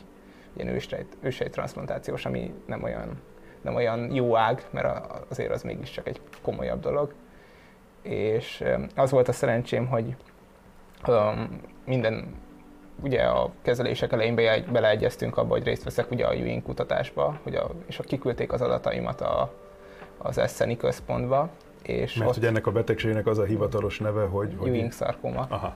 ilyen 0.53 0.73
ősejt, 0.73 1.17
ősejt 1.21 1.51
transplantációs, 1.51 2.25
ami 2.25 2.53
nem 2.65 2.83
olyan 2.83 3.21
nem 3.61 3.75
olyan 3.75 4.13
jó 4.13 4.35
ág, 4.35 4.65
mert 4.69 5.13
azért 5.29 5.51
az 5.51 5.63
mégiscsak 5.63 6.07
egy 6.07 6.21
komolyabb 6.41 6.79
dolog. 6.79 7.13
És 8.01 8.63
az 8.95 9.11
volt 9.11 9.27
a 9.27 9.31
szerencsém, 9.31 9.87
hogy 9.87 10.15
minden 11.85 12.35
ugye 13.01 13.23
a 13.23 13.51
kezelések 13.61 14.11
elején 14.11 14.35
beleegyeztünk 14.71 15.37
abba, 15.37 15.53
hogy 15.53 15.63
részt 15.63 15.83
veszek 15.83 16.11
ugye 16.11 16.25
a 16.25 16.33
Ewing 16.33 16.63
kutatásba, 16.63 17.39
hogy 17.43 17.55
a, 17.55 17.69
és 17.85 17.99
a 17.99 18.03
kiküldték 18.03 18.51
az 18.51 18.61
adataimat 18.61 19.21
a, 19.21 19.53
az 20.27 20.37
Esseni 20.37 20.77
központba. 20.77 21.49
És 21.81 22.13
Mert 22.13 22.29
ott 22.29 22.35
hogy 22.35 22.45
ennek 22.45 22.67
a 22.67 22.71
betegségnek 22.71 23.27
az 23.27 23.37
a 23.37 23.43
hivatalos 23.43 23.99
neve, 23.99 24.23
hogy... 24.23 24.55
Ewing 24.65 24.91
szarkoma. 24.91 25.45
Aha. 25.49 25.75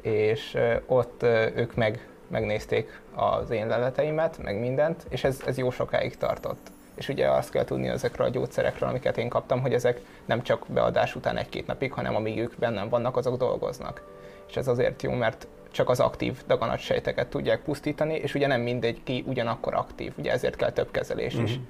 És 0.00 0.56
ott 0.86 1.22
ők 1.54 1.74
meg, 1.74 2.08
megnézték 2.28 3.00
az 3.14 3.50
én 3.50 3.66
leleteimet, 3.66 4.38
meg 4.42 4.58
mindent, 4.60 5.06
és 5.08 5.24
ez, 5.24 5.42
ez 5.46 5.58
jó 5.58 5.70
sokáig 5.70 6.16
tartott. 6.16 6.70
És 6.94 7.08
ugye 7.08 7.30
azt 7.30 7.50
kell 7.50 7.64
tudni 7.64 7.88
ezekről 7.88 8.26
a 8.26 8.30
gyógyszerekről, 8.30 8.88
amiket 8.88 9.18
én 9.18 9.28
kaptam, 9.28 9.60
hogy 9.60 9.72
ezek 9.72 10.00
nem 10.24 10.42
csak 10.42 10.64
beadás 10.68 11.14
után 11.14 11.36
egy-két 11.36 11.66
napig, 11.66 11.92
hanem 11.92 12.14
amíg 12.14 12.38
ők 12.38 12.58
bennem 12.58 12.88
vannak, 12.88 13.16
azok 13.16 13.36
dolgoznak. 13.36 14.02
És 14.48 14.56
ez 14.56 14.68
azért 14.68 15.02
jó, 15.02 15.12
mert 15.12 15.46
csak 15.70 15.88
az 15.90 16.00
aktív 16.00 16.42
daganatsejteket 16.46 17.28
tudják 17.28 17.62
pusztítani, 17.62 18.14
és 18.14 18.34
ugye 18.34 18.46
nem 18.46 18.60
mindegy 18.60 19.02
ki 19.04 19.24
ugyanakkor 19.26 19.74
aktív, 19.74 20.12
ugye 20.16 20.32
ezért 20.32 20.56
kell 20.56 20.72
több 20.72 20.90
kezelés 20.90 21.34
is. 21.34 21.40
Uh-huh. 21.40 21.66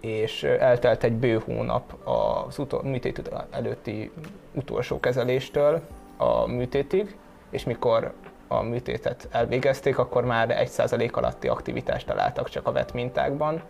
És 0.00 0.42
eltelt 0.42 1.04
egy 1.04 1.12
bő 1.12 1.38
hónap 1.44 1.94
az 2.04 2.58
utol, 2.58 2.82
műtét 2.82 3.30
előtti 3.50 4.10
utolsó 4.54 5.00
kezeléstől 5.00 5.80
a 6.16 6.46
műtétig, 6.46 7.16
és 7.50 7.64
mikor 7.64 8.12
a 8.48 8.62
műtétet 8.62 9.28
elvégezték, 9.30 9.98
akkor 9.98 10.24
már 10.24 10.66
1% 10.66 11.12
alatti 11.12 11.48
aktivitást 11.48 12.06
találtak 12.06 12.48
csak 12.48 12.66
a 12.66 12.72
vett 12.72 12.92
mintákban, 12.92 13.62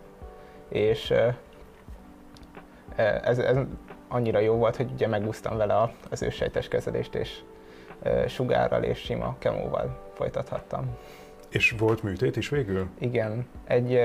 és 0.69 1.13
ez, 2.95 3.39
ez 3.39 3.57
annyira 4.07 4.39
jó 4.39 4.53
volt, 4.53 4.75
hogy 4.75 4.91
ugye 4.91 5.07
megúsztam 5.07 5.57
vele 5.57 5.91
az 6.09 6.21
ősejtes 6.21 6.67
kezelést, 6.67 7.15
és 7.15 7.39
sugárral 8.27 8.83
és 8.83 8.99
sima 8.99 9.35
kemóval 9.39 10.11
folytathattam. 10.13 10.97
És 11.49 11.75
volt 11.77 12.03
műtét 12.03 12.35
is 12.35 12.49
végül? 12.49 12.87
Igen. 12.97 13.47
Egy, 13.67 13.99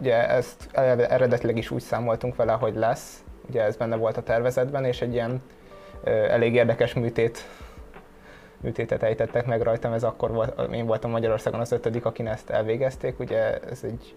ugye 0.00 0.28
ezt 0.28 0.68
eredetileg 0.74 1.56
is 1.56 1.70
úgy 1.70 1.80
számoltunk 1.80 2.36
vele, 2.36 2.52
hogy 2.52 2.74
lesz, 2.74 3.24
ugye 3.48 3.62
ez 3.62 3.76
benne 3.76 3.96
volt 3.96 4.16
a 4.16 4.22
tervezetben, 4.22 4.84
és 4.84 5.00
egy 5.00 5.12
ilyen 5.12 5.42
elég 6.04 6.54
érdekes 6.54 6.94
műtét 6.94 7.44
műtétet 8.60 9.02
ejtettek 9.02 9.46
meg 9.46 9.62
rajtam, 9.62 9.92
ez 9.92 10.04
akkor 10.04 10.32
volt, 10.32 10.72
én 10.72 10.86
voltam 10.86 11.10
Magyarországon 11.10 11.60
az 11.60 11.72
ötödik, 11.72 12.04
akin 12.04 12.26
ezt 12.26 12.50
elvégezték, 12.50 13.18
ugye 13.18 13.58
ez 13.58 13.84
egy 13.84 14.16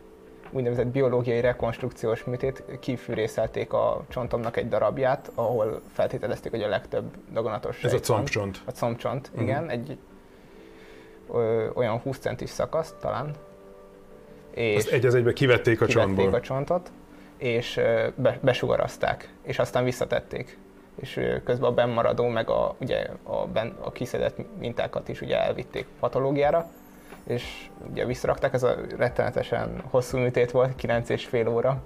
úgynevezett 0.52 0.88
biológiai 0.88 1.42
rekonstrukciós 1.42 2.24
műtét, 2.24 2.64
kifűrészelték 2.80 3.74
a 3.74 4.04
csontomnak 4.10 4.58
egy 4.58 4.68
darabját, 4.68 5.32
ahol 5.36 5.82
feltételezték, 5.94 6.52
hogy 6.52 6.62
a 6.62 6.68
legtöbb 6.68 7.16
daganatos 7.32 7.84
Ez 7.84 7.94
a 7.94 8.00
combcsont. 8.00 8.62
A 8.66 8.72
combcsont, 8.72 9.28
uh-huh. 9.28 9.44
igen, 9.44 9.70
egy 9.70 9.98
ö, 11.34 11.70
olyan 11.74 11.98
20 12.00 12.18
centis 12.18 12.50
szakasz 12.50 12.96
talán. 13.00 13.36
És 14.54 14.76
Azt 14.76 14.90
egy 14.90 15.06
az 15.06 15.16
egybe 15.16 15.34
kivették 15.34 15.82
a 15.82 15.86
kivették 15.86 16.16
csontból. 16.16 16.34
a 16.34 16.42
csontot, 16.42 16.92
és 17.38 17.80
be, 18.16 18.40
besugarazták, 18.42 19.34
és 19.44 19.60
aztán 19.60 19.84
visszatették 19.84 20.58
és 21.02 21.20
közben 21.44 21.70
a 21.70 21.74
bennmaradó, 21.74 22.28
meg 22.28 22.50
a, 22.50 22.76
ugye 22.80 23.08
a, 23.24 23.48
ben, 23.48 23.76
a 23.80 23.92
kiszedett 23.92 24.38
mintákat 24.60 25.10
is 25.10 25.22
ugye 25.22 25.42
elvitték 25.42 25.86
patológiára, 26.00 26.70
és 27.28 27.70
ugye 27.92 28.06
visszarakták, 28.06 28.54
ez 28.54 28.64
a 28.64 28.76
rettenetesen 28.98 29.84
hosszú 29.90 30.18
műtét 30.18 30.52
volt, 30.52 30.76
9 30.76 31.10
és 31.10 31.26
fél 31.26 31.48
óra. 31.48 31.84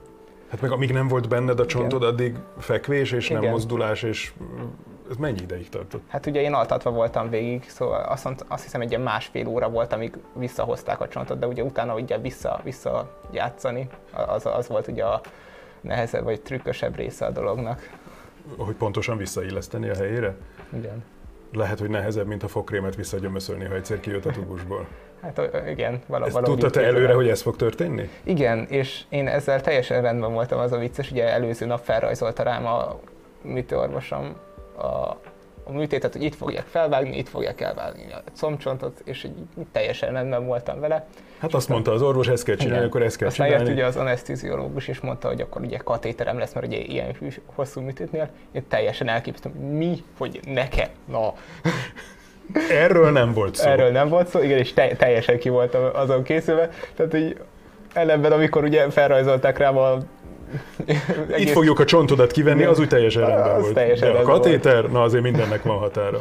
Hát 0.49 0.61
meg 0.61 0.71
amíg 0.71 0.91
nem 0.91 1.07
volt 1.07 1.29
benned 1.29 1.59
a 1.59 1.65
csontod, 1.65 2.01
Igen. 2.01 2.13
addig 2.13 2.35
fekvés 2.57 3.11
és 3.11 3.29
Igen. 3.29 3.41
nem 3.41 3.51
mozdulás, 3.51 4.03
és 4.03 4.33
ez 5.09 5.15
mennyi 5.15 5.41
ideig 5.41 5.69
tartott? 5.69 6.01
Hát 6.07 6.25
ugye 6.25 6.41
én 6.41 6.53
altatva 6.53 6.91
voltam 6.91 7.29
végig, 7.29 7.69
szóval 7.69 8.01
azt, 8.01 8.45
azt 8.47 8.63
hiszem 8.63 8.81
egy 8.81 8.89
ilyen 8.89 9.01
másfél 9.01 9.47
óra 9.47 9.69
volt, 9.69 9.93
amíg 9.93 10.17
visszahozták 10.33 11.01
a 11.01 11.07
csontot, 11.07 11.39
de 11.39 11.47
ugye 11.47 11.63
utána 11.63 11.95
ugye 11.95 12.17
vissza, 12.17 12.59
vissza 12.63 13.19
játszani, 13.31 13.87
az, 14.27 14.45
az 14.45 14.67
volt 14.67 14.87
ugye 14.87 15.03
a 15.03 15.21
nehezebb 15.81 16.23
vagy 16.23 16.41
trükkösebb 16.41 16.95
része 16.95 17.25
a 17.25 17.31
dolognak. 17.31 17.89
Hogy 18.57 18.75
pontosan 18.75 19.17
visszailleszteni 19.17 19.89
a 19.89 19.95
helyére? 19.95 20.35
Igen. 20.73 21.03
Lehet, 21.53 21.79
hogy 21.79 21.89
nehezebb, 21.89 22.27
mint 22.27 22.43
a 22.43 22.47
fokrémet 22.47 22.95
visszagyömöszölni, 22.95 23.65
ha 23.65 23.75
egyszer 23.75 23.99
kijött 23.99 24.25
a 24.25 24.31
tubusból. 24.31 24.87
Hát 25.21 25.41
igen, 25.67 26.01
vala, 26.07 26.29
valahogy. 26.29 26.43
Tudtad 26.43 26.71
te 26.71 26.81
előre, 26.81 27.13
hogy 27.13 27.29
ez 27.29 27.41
fog 27.41 27.55
történni? 27.55 28.09
Igen, 28.23 28.65
és 28.69 29.03
én 29.09 29.27
ezzel 29.27 29.61
teljesen 29.61 30.01
rendben 30.01 30.33
voltam, 30.33 30.59
az 30.59 30.71
a 30.71 30.77
vicces, 30.77 31.11
ugye 31.11 31.29
előző 31.29 31.65
nap 31.65 31.83
felrajzolta 31.83 32.43
rám 32.43 32.65
a 32.65 32.99
műtőorvosom 33.41 34.35
a, 34.77 35.19
a 35.63 35.71
műtétet, 35.71 36.13
hogy 36.13 36.23
itt 36.23 36.35
fogják 36.35 36.65
felvágni, 36.65 37.17
itt 37.17 37.29
fogják 37.29 37.61
elvágni 37.61 38.05
a 38.11 38.21
combcsontot, 38.37 39.01
és 39.05 39.23
így 39.23 39.33
teljesen 39.71 40.11
rendben 40.11 40.45
voltam 40.45 40.79
vele. 40.79 41.07
Hát 41.37 41.53
azt 41.53 41.69
mondta 41.69 41.91
az 41.91 42.01
orvos, 42.01 42.27
ezt 42.27 42.43
kell 42.43 42.55
csinálni, 42.55 42.77
igen. 42.77 42.89
akkor 42.89 43.01
ezt 43.01 43.17
kell 43.17 43.27
Aztán 43.27 43.47
csinálni. 43.47 43.69
Aztán 43.69 43.87
ugye 43.87 43.99
az 43.99 44.07
anesztiziológus 44.07 44.87
is 44.87 44.99
mondta, 44.99 45.27
hogy 45.27 45.41
akkor 45.41 45.61
ugye 45.61 45.77
katéterem 45.77 46.37
lesz, 46.37 46.53
mert 46.53 46.65
ugye 46.65 46.77
ilyen 46.77 47.15
hosszú 47.45 47.81
műtétnél. 47.81 48.29
Én 48.51 48.67
teljesen 48.67 49.07
elképzeltem, 49.07 49.61
mi, 49.61 50.03
hogy 50.17 50.39
nekem, 50.45 50.89
na. 51.05 51.33
Erről 52.83 53.11
nem 53.11 53.33
volt 53.33 53.55
szó. 53.55 53.69
Erről 53.69 53.91
nem 53.91 54.09
volt 54.09 54.27
szó, 54.27 54.41
igen, 54.41 54.57
és 54.57 54.73
te- 54.73 54.95
teljesen 54.95 55.39
ki 55.39 55.49
voltam 55.49 55.89
azon 55.93 56.23
készülve. 56.23 56.69
Tehát 56.95 57.13
így 57.13 57.37
ellenben, 57.93 58.31
amikor 58.31 58.63
ugye 58.63 58.89
felrajzolták 58.89 59.57
rám 59.57 59.77
a 59.77 59.97
egész... 61.29 61.45
Itt 61.45 61.49
fogjuk 61.49 61.79
a 61.79 61.85
csontodat 61.85 62.31
kivenni, 62.31 62.63
az 62.63 62.79
úgy 62.79 62.87
teljesen 62.87 63.27
rendben 63.27 63.61
volt. 63.61 63.73
Teljesen 63.73 64.13
De 64.13 64.19
a 64.19 64.23
katéter, 64.23 64.81
volt. 64.81 64.93
na 64.93 65.01
azért 65.01 65.23
mindennek 65.23 65.63
van 65.63 65.77
határa. 65.77 66.19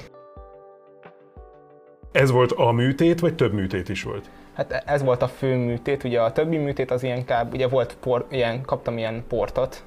Ez 2.12 2.30
volt 2.30 2.52
a 2.52 2.72
műtét, 2.72 3.20
vagy 3.20 3.34
több 3.34 3.52
műtét 3.52 3.88
is 3.88 4.02
volt? 4.02 4.24
Hát 4.54 4.82
ez 4.86 5.02
volt 5.02 5.22
a 5.22 5.28
fő 5.28 5.56
műtét, 5.56 6.04
ugye 6.04 6.20
a 6.20 6.32
többi 6.32 6.56
műtét 6.56 6.90
az 6.90 7.02
ilyen 7.02 7.24
kb, 7.24 7.52
ugye 7.52 7.68
volt 7.68 7.96
por, 8.00 8.26
ilyen, 8.30 8.62
kaptam 8.62 8.98
ilyen 8.98 9.24
portot, 9.28 9.84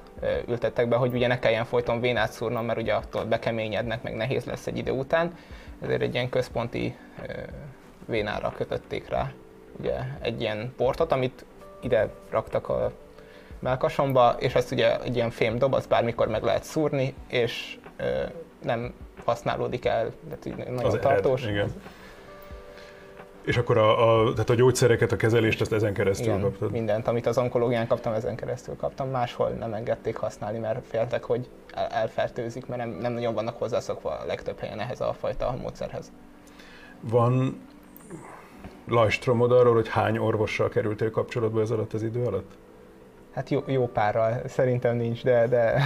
ültettek 0.48 0.88
be, 0.88 0.96
hogy 0.96 1.14
ugye 1.14 1.26
ne 1.26 1.38
kelljen 1.38 1.64
folyton 1.64 2.00
vénát 2.00 2.32
szúrnom, 2.32 2.64
mert 2.64 2.80
ugye 2.80 2.92
attól 2.92 3.24
bekeményednek, 3.24 4.02
meg 4.02 4.16
nehéz 4.16 4.44
lesz 4.44 4.66
egy 4.66 4.76
idő 4.76 4.90
után. 4.90 5.32
Ezért 5.82 6.02
egy 6.02 6.14
ilyen 6.14 6.28
központi 6.28 6.96
vénára 8.06 8.52
kötötték 8.56 9.08
rá 9.08 9.32
ugye 9.78 9.94
egy 10.20 10.40
ilyen 10.40 10.72
portot, 10.76 11.12
amit 11.12 11.44
ide 11.80 12.08
raktak 12.30 12.68
a 12.68 12.92
melkasomba, 13.58 14.36
és 14.38 14.54
ezt 14.54 14.72
ugye 14.72 15.00
egy 15.00 15.16
ilyen 15.16 15.30
fém 15.30 15.58
dob, 15.58 15.74
azt 15.74 15.88
bármikor 15.88 16.28
meg 16.28 16.42
lehet 16.42 16.64
szúrni, 16.64 17.14
és 17.28 17.78
nem 18.62 18.92
használódik 19.24 19.84
el, 19.84 20.12
tehát 20.28 20.56
nagyon 20.68 20.84
az 20.84 20.98
tartós. 21.00 21.44
Ed, 21.44 21.50
igen. 21.50 21.72
És 23.44 23.56
akkor 23.56 23.78
a, 23.78 24.20
a, 24.20 24.32
tehát 24.32 24.50
a 24.50 24.54
gyógyszereket, 24.54 25.12
a 25.12 25.16
kezelést 25.16 25.60
ezt 25.60 25.72
ezen 25.72 25.92
keresztül 25.92 26.26
Igen, 26.26 26.40
kaptad? 26.40 26.70
mindent, 26.70 27.08
amit 27.08 27.26
az 27.26 27.38
onkológián 27.38 27.86
kaptam, 27.86 28.12
ezen 28.12 28.36
keresztül 28.36 28.76
kaptam. 28.76 29.10
Máshol 29.10 29.48
nem 29.48 29.74
engedték 29.74 30.16
használni, 30.16 30.58
mert 30.58 30.86
féltek, 30.86 31.24
hogy 31.24 31.48
elfertőzik, 31.90 32.66
mert 32.66 32.80
nem, 32.80 32.90
nem 32.90 33.12
nagyon 33.12 33.34
vannak 33.34 33.58
hozzászokva 33.58 34.10
a 34.10 34.24
legtöbb 34.26 34.58
helyen 34.58 34.80
ehhez 34.80 35.00
a 35.00 35.12
fajta 35.18 35.56
módszerhez. 35.60 36.12
Van 37.00 37.60
lajstromod 38.86 39.52
arról, 39.52 39.74
hogy 39.74 39.88
hány 39.88 40.18
orvossal 40.18 40.68
kerültél 40.68 41.10
kapcsolatba 41.10 41.60
ez 41.60 41.70
alatt 41.70 41.92
az 41.92 42.02
idő 42.02 42.24
alatt? 42.24 42.56
Hát 43.32 43.50
jó, 43.50 43.62
jó 43.66 43.86
párral, 43.86 44.40
szerintem 44.46 44.96
nincs, 44.96 45.24
de, 45.24 45.46
de, 45.46 45.82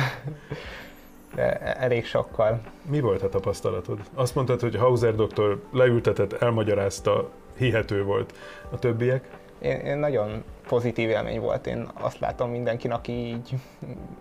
de 1.35 1.59
elég 1.61 2.05
sokkal. 2.05 2.61
Mi 2.83 3.01
volt 3.01 3.23
a 3.23 3.29
tapasztalatod? 3.29 3.99
Azt 4.15 4.35
mondtad, 4.35 4.61
hogy 4.61 4.77
Hauser 4.77 5.15
doktor 5.15 5.63
leültetett, 5.71 6.33
elmagyarázta, 6.33 7.31
hihető 7.57 8.05
volt. 8.05 8.35
A 8.71 8.79
többiek? 8.79 9.41
Én, 9.59 9.77
én 9.77 9.97
nagyon 9.97 10.45
pozitív 10.69 11.09
élmény 11.09 11.41
volt. 11.41 11.67
Én 11.67 11.89
azt 11.95 12.19
látom 12.19 12.51
mindenkin, 12.51 12.91
aki 12.91 13.13
így 13.13 13.55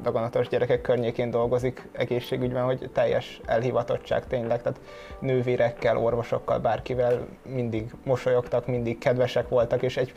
daganatos 0.02 0.48
gyerekek 0.48 0.82
környékén 0.82 1.32
dolgozik 1.32 1.88
egészségügyben, 1.92 2.64
hogy 2.64 2.90
teljes 2.94 3.42
elhivatottság 3.46 4.28
tényleg. 4.28 4.62
Tehát 4.62 4.80
nővérekkel, 5.20 5.98
orvosokkal, 5.98 6.60
bárkivel 6.60 7.28
mindig 7.46 7.94
mosolyogtak, 8.04 8.68
mindig 8.68 8.98
kedvesek 8.98 9.50
voltak, 9.50 9.82
és 9.82 9.98
egy, 9.98 10.14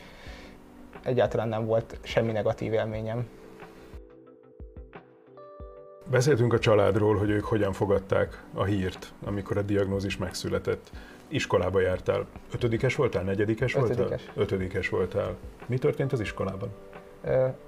egyáltalán 1.05 1.49
nem 1.49 1.67
volt 1.67 1.99
semmi 2.03 2.33
negatív 2.33 2.73
élményem. 2.73 3.29
Beszéltünk 6.11 6.53
a 6.53 6.59
családról, 6.59 7.17
hogy 7.17 7.31
ők 7.31 7.45
hogyan 7.45 7.73
fogadták 7.73 8.43
a 8.55 8.65
hírt, 8.65 9.13
amikor 9.25 9.57
a 9.57 9.63
diagnózis 9.63 10.17
megszületett. 10.17 10.91
Iskolába 11.29 11.81
jártál. 11.81 12.27
Ötödikes 12.53 12.95
voltál? 12.95 13.23
Negyedikes 13.23 13.75
Ötödikes. 13.75 13.99
voltál? 13.99 14.19
Ötödikes 14.35 14.89
voltál. 14.89 15.37
Mi 15.67 15.79
történt 15.79 16.13
az 16.13 16.21
iskolában? 16.21 16.69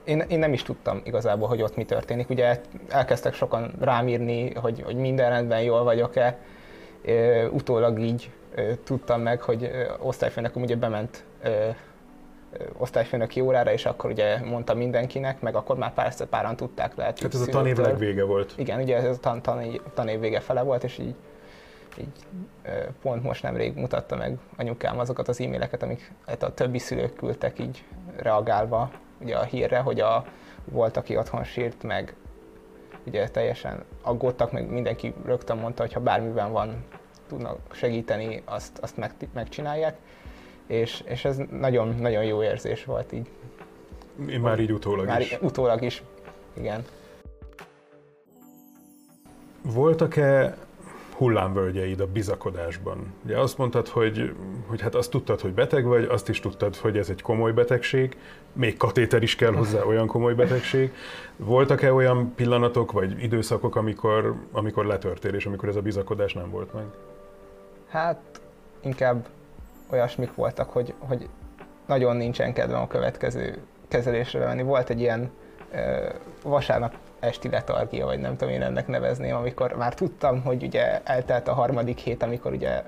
Én, 0.05 0.21
én 0.21 0.39
nem 0.39 0.53
is 0.53 0.63
tudtam 0.63 1.01
igazából, 1.05 1.49
hogy 1.49 1.63
ott 1.63 1.77
mi 1.77 1.85
történik. 1.85 2.31
Ugye 2.31 2.61
elkezdtek 2.89 3.35
sokan 3.35 3.73
rám 3.81 4.09
írni, 4.09 4.55
hogy, 4.55 4.83
hogy 4.83 4.97
minden 4.97 5.31
rendben 5.31 5.63
jól 5.63 5.83
vagyok-e. 5.83 6.39
Utólag 7.51 7.99
így 7.99 8.31
tudtam 8.85 9.21
meg, 9.21 9.43
hogy 9.43 9.71
osztályfőnököm 9.99 10.63
ugye 10.63 10.77
bement 10.77 11.25
osztályfőnöki 12.77 13.41
órára, 13.41 13.73
és 13.73 13.87
akkor 13.87 14.11
ugye 14.11 14.45
mondta 14.45 14.75
mindenkinek, 14.75 15.41
meg 15.41 15.55
akkor 15.55 15.77
már 15.77 15.95
persze 15.95 16.27
páran 16.27 16.57
tudták 16.57 16.95
lehet. 16.95 17.21
Hát 17.21 17.35
ez 17.35 17.41
a 17.41 17.47
tanév 17.47 17.77
legvége 17.77 18.25
volt. 18.25 18.53
Igen, 18.57 18.81
ugye 18.81 18.97
ez 18.97 19.17
a 19.17 19.21
tan, 19.21 19.43
tan, 19.43 19.81
tanév 19.95 20.21
vége 20.21 20.41
fele 20.41 20.63
volt, 20.63 20.85
és 20.85 20.99
így, 20.99 21.15
így 21.99 22.27
pont 23.03 23.23
most 23.23 23.43
nemrég 23.43 23.77
mutatta 23.77 24.17
meg 24.17 24.39
anyukám 24.57 24.99
azokat 24.99 25.29
az 25.29 25.41
e-maileket, 25.41 25.83
amik 25.83 26.13
hát 26.27 26.43
a 26.43 26.55
többi 26.55 26.79
szülők 26.79 27.15
küldtek 27.15 27.59
így 27.59 27.85
reagálva 28.17 28.91
ugye 29.21 29.37
a 29.37 29.43
hírre, 29.43 29.79
hogy 29.79 30.01
a, 30.01 30.25
volt, 30.65 30.97
aki 30.97 31.17
otthon 31.17 31.45
sírt, 31.45 31.83
meg 31.83 32.15
ugye 33.07 33.29
teljesen 33.29 33.85
aggódtak, 34.03 34.53
meg 34.53 34.71
mindenki 34.71 35.15
rögtön 35.25 35.57
mondta, 35.57 35.83
hogy 35.83 35.93
ha 35.93 36.01
bármiben 36.01 36.53
van, 36.53 36.85
tudnak 37.29 37.59
segíteni, 37.73 38.43
azt, 38.45 38.79
azt 38.79 38.97
meg, 38.97 39.13
megcsinálják. 39.33 39.97
És, 40.67 41.03
és 41.07 41.25
ez 41.25 41.37
nagyon, 41.51 41.95
nagyon 42.01 42.25
jó 42.25 42.43
érzés 42.43 42.85
volt 42.85 43.13
így. 43.13 43.31
Én 44.29 44.41
már 44.41 44.61
így 44.61 44.73
utólag 44.73 45.07
már 45.07 45.21
is. 45.21 45.39
utólag 45.41 45.83
is, 45.83 46.03
igen. 46.55 46.85
Voltak-e 49.63 50.57
hullámvölgyeid 51.17 52.01
a 52.01 52.07
bizakodásban? 52.07 53.15
Ugye 53.25 53.39
azt 53.39 53.59
mondtad, 53.59 53.89
hogy, 53.89 54.35
hogy 54.67 54.81
hát 54.81 54.95
azt 54.95 55.11
tudtad, 55.11 55.41
hogy 55.41 55.53
beteg 55.53 55.85
vagy, 55.85 56.05
azt 56.05 56.29
is 56.29 56.41
tudtad, 56.41 56.77
hogy 56.77 56.99
ez 56.99 57.11
egy 57.11 57.23
komoly 57.23 57.53
betegség, 57.53 58.17
még 58.53 58.77
katéter 58.77 59.23
is 59.23 59.37
kell 59.37 59.53
hozzá, 59.53 59.83
olyan 59.91 60.07
komoly 60.07 60.35
betegség. 60.35 60.93
Voltak-e 61.37 61.93
olyan 61.93 62.35
pillanatok 62.35 62.93
vagy 62.93 63.23
időszakok, 63.23 63.77
amikor, 63.77 64.35
amikor 64.53 64.87
letörtél, 64.87 65.35
és 65.35 65.47
amikor 65.47 65.69
ez 65.69 65.77
a 65.77 65.83
bizakodás 65.83 66.33
nem 66.33 66.51
volt 66.51 66.73
meg? 66.73 66.85
Hát 67.89 68.41
inkább 68.81 69.27
olyasmik 69.91 70.35
voltak, 70.35 70.71
hogy, 70.71 70.95
hogy 70.99 71.29
nagyon 71.87 72.17
nincsen 72.17 72.53
kedvem 72.53 72.81
a 72.81 72.87
következő 72.87 73.63
kezelésre 73.89 74.47
menni. 74.47 74.63
Volt 74.63 74.91
egy 74.91 75.01
ilyen 75.01 75.31
ö, 75.73 76.09
vasárnap 76.43 76.95
esti 77.21 77.49
letargia, 77.49 78.05
vagy 78.05 78.19
nem 78.19 78.37
tudom 78.37 78.55
én 78.55 78.63
ennek 78.63 78.87
nevezném, 78.87 79.37
amikor 79.37 79.73
már 79.73 79.95
tudtam, 79.95 80.43
hogy 80.43 80.63
ugye 80.63 81.01
eltelt 81.05 81.49
a 81.49 81.55
harmadik 81.55 81.99
hét, 81.99 82.23
amikor 82.23 82.53
ugye 82.53 82.83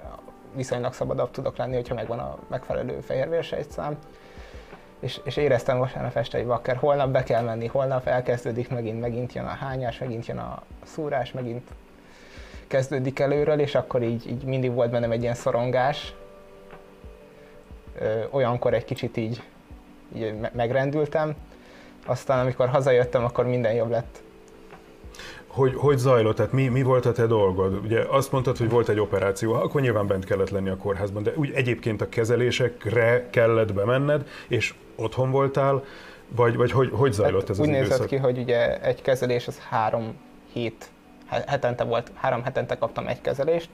viszonylag 0.55 0.93
szabadabb 0.93 1.31
tudok 1.31 1.57
lenni, 1.57 1.75
hogyha 1.75 1.95
megvan 1.95 2.19
a 2.19 2.39
megfelelő 2.49 3.01
fehérvérsejtszám. 3.01 3.99
És, 5.01 5.21
és 5.25 5.37
éreztem 5.37 5.79
vasárnap 5.79 6.17
este 6.17 6.39
egy 6.39 6.47
vakker, 6.47 6.77
holnap 6.77 7.09
be 7.09 7.23
kell 7.23 7.43
menni, 7.43 7.67
holnap 7.67 8.07
elkezdődik 8.07 8.71
megint, 8.71 9.01
megint 9.01 9.33
jön 9.33 9.45
a 9.45 9.49
hányás, 9.49 9.99
megint 9.99 10.27
jön 10.27 10.39
a 10.39 10.63
szúrás, 10.85 11.33
megint 11.33 11.69
kezdődik 12.67 13.19
előről, 13.19 13.61
és 13.61 13.75
akkor 13.75 14.03
így, 14.03 14.29
így 14.31 14.45
mindig 14.45 14.73
volt 14.73 14.91
bennem 14.91 15.11
egy 15.11 15.23
ilyen 15.23 15.35
szorongás. 15.35 16.15
Olyankor 18.31 18.75
egy 18.75 18.85
kicsit 18.85 19.17
így, 19.17 19.43
így 20.17 20.35
megrendültem, 20.53 21.35
aztán 22.07 22.41
amikor 22.41 22.69
hazajöttem, 22.69 23.25
akkor 23.25 23.47
minden 23.47 23.73
jobb 23.73 23.91
lett. 23.91 24.23
Hogy, 25.47 25.75
hogy 25.77 25.99
zajlott? 25.99 26.37
Tehát 26.37 26.53
mi, 26.53 26.69
mi 26.69 26.83
volt 26.83 27.07
a 27.07 27.13
te 27.13 27.27
dolgod? 27.27 27.75
Ugye 27.85 28.01
azt 28.09 28.33
mondtad, 28.33 28.57
hogy 28.57 28.71
volt 28.71 28.89
egy 28.89 29.01
operáció, 29.01 29.53
akkor 29.53 29.81
nyilván 29.81 30.07
bent 30.07 30.25
kellett 30.25 30.51
lenni 30.51 30.69
a 30.69 30.77
kórházban, 30.77 31.23
de 31.23 31.33
úgy 31.37 31.51
egyébként 31.55 32.01
a 32.01 32.09
kezelésekre 32.09 33.27
kellett 33.31 33.75
bemenned, 33.75 34.27
és 34.49 34.75
otthon 34.97 35.31
voltál, 35.31 35.85
vagy, 36.29 36.57
vagy 36.57 36.71
hogy, 36.71 36.91
hogy 36.93 37.13
zajlott 37.13 37.41
hát 37.41 37.51
ez 37.51 37.59
úgy 37.59 37.67
az 37.67 37.73
nézett 37.73 37.87
időszak? 37.87 38.07
ki, 38.07 38.17
hogy 38.17 38.39
ugye 38.39 38.81
egy 38.81 39.03
kezelés 39.03 39.47
az 39.47 39.59
három 39.59 40.17
hét, 40.53 40.91
hetente 41.27 41.85
volt, 41.85 42.11
három 42.15 42.43
hetente 42.43 42.79
kaptam 42.79 43.07
egy 43.07 43.21
kezelést, 43.21 43.71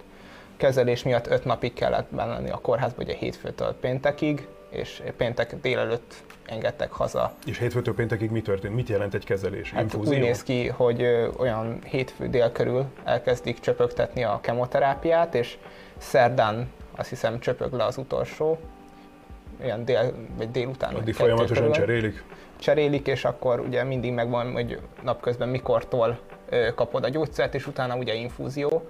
kezelés 0.56 1.02
miatt 1.02 1.26
öt 1.26 1.44
napig 1.44 1.73
kellett 1.73 2.11
lenni 2.16 2.50
a 2.50 2.58
kórházban, 2.58 3.04
ugye 3.04 3.14
hétfőtől 3.14 3.75
péntekig, 3.80 4.46
és 4.70 5.02
péntek 5.16 5.54
délelőtt 5.61 6.14
engedtek 6.46 6.92
haza. 6.92 7.32
És 7.46 7.58
hétfőtől 7.58 7.94
péntekig 7.94 8.30
mi 8.30 8.42
történt? 8.42 8.75
Mit 8.75 8.88
jelent 8.88 9.14
egy 9.14 9.25
kezelés? 9.25 9.73
Hát 9.73 9.82
Infúzió? 9.82 10.12
úgy 10.12 10.20
néz 10.20 10.42
ki, 10.42 10.68
hogy 10.68 11.30
olyan 11.38 11.78
hétfő 11.84 12.28
dél 12.28 12.52
körül 12.52 12.84
elkezdik 13.04 13.61
csöpögtetni 13.61 14.25
a 14.25 14.38
kemoterápiát, 14.42 15.34
és 15.34 15.58
szerdán 15.99 16.71
azt 16.97 17.08
hiszem 17.08 17.40
csöpög 17.40 17.73
le 17.73 17.84
az 17.84 17.97
utolsó, 17.97 18.58
olyan 19.62 19.84
dél, 19.84 20.12
vagy 20.36 20.50
délután. 20.50 20.95
Addig 20.95 21.14
folyamatosan 21.14 21.56
körül. 21.56 21.73
cserélik? 21.73 22.23
Cserélik, 22.56 23.06
és 23.06 23.25
akkor 23.25 23.60
ugye 23.60 23.84
mindig 23.84 24.12
megvan, 24.12 24.52
hogy 24.52 24.78
napközben 25.02 25.49
mikortól 25.49 26.19
kapod 26.75 27.04
a 27.04 27.08
gyógyszert, 27.08 27.54
és 27.54 27.67
utána 27.67 27.97
ugye 27.97 28.14
infúzió, 28.14 28.88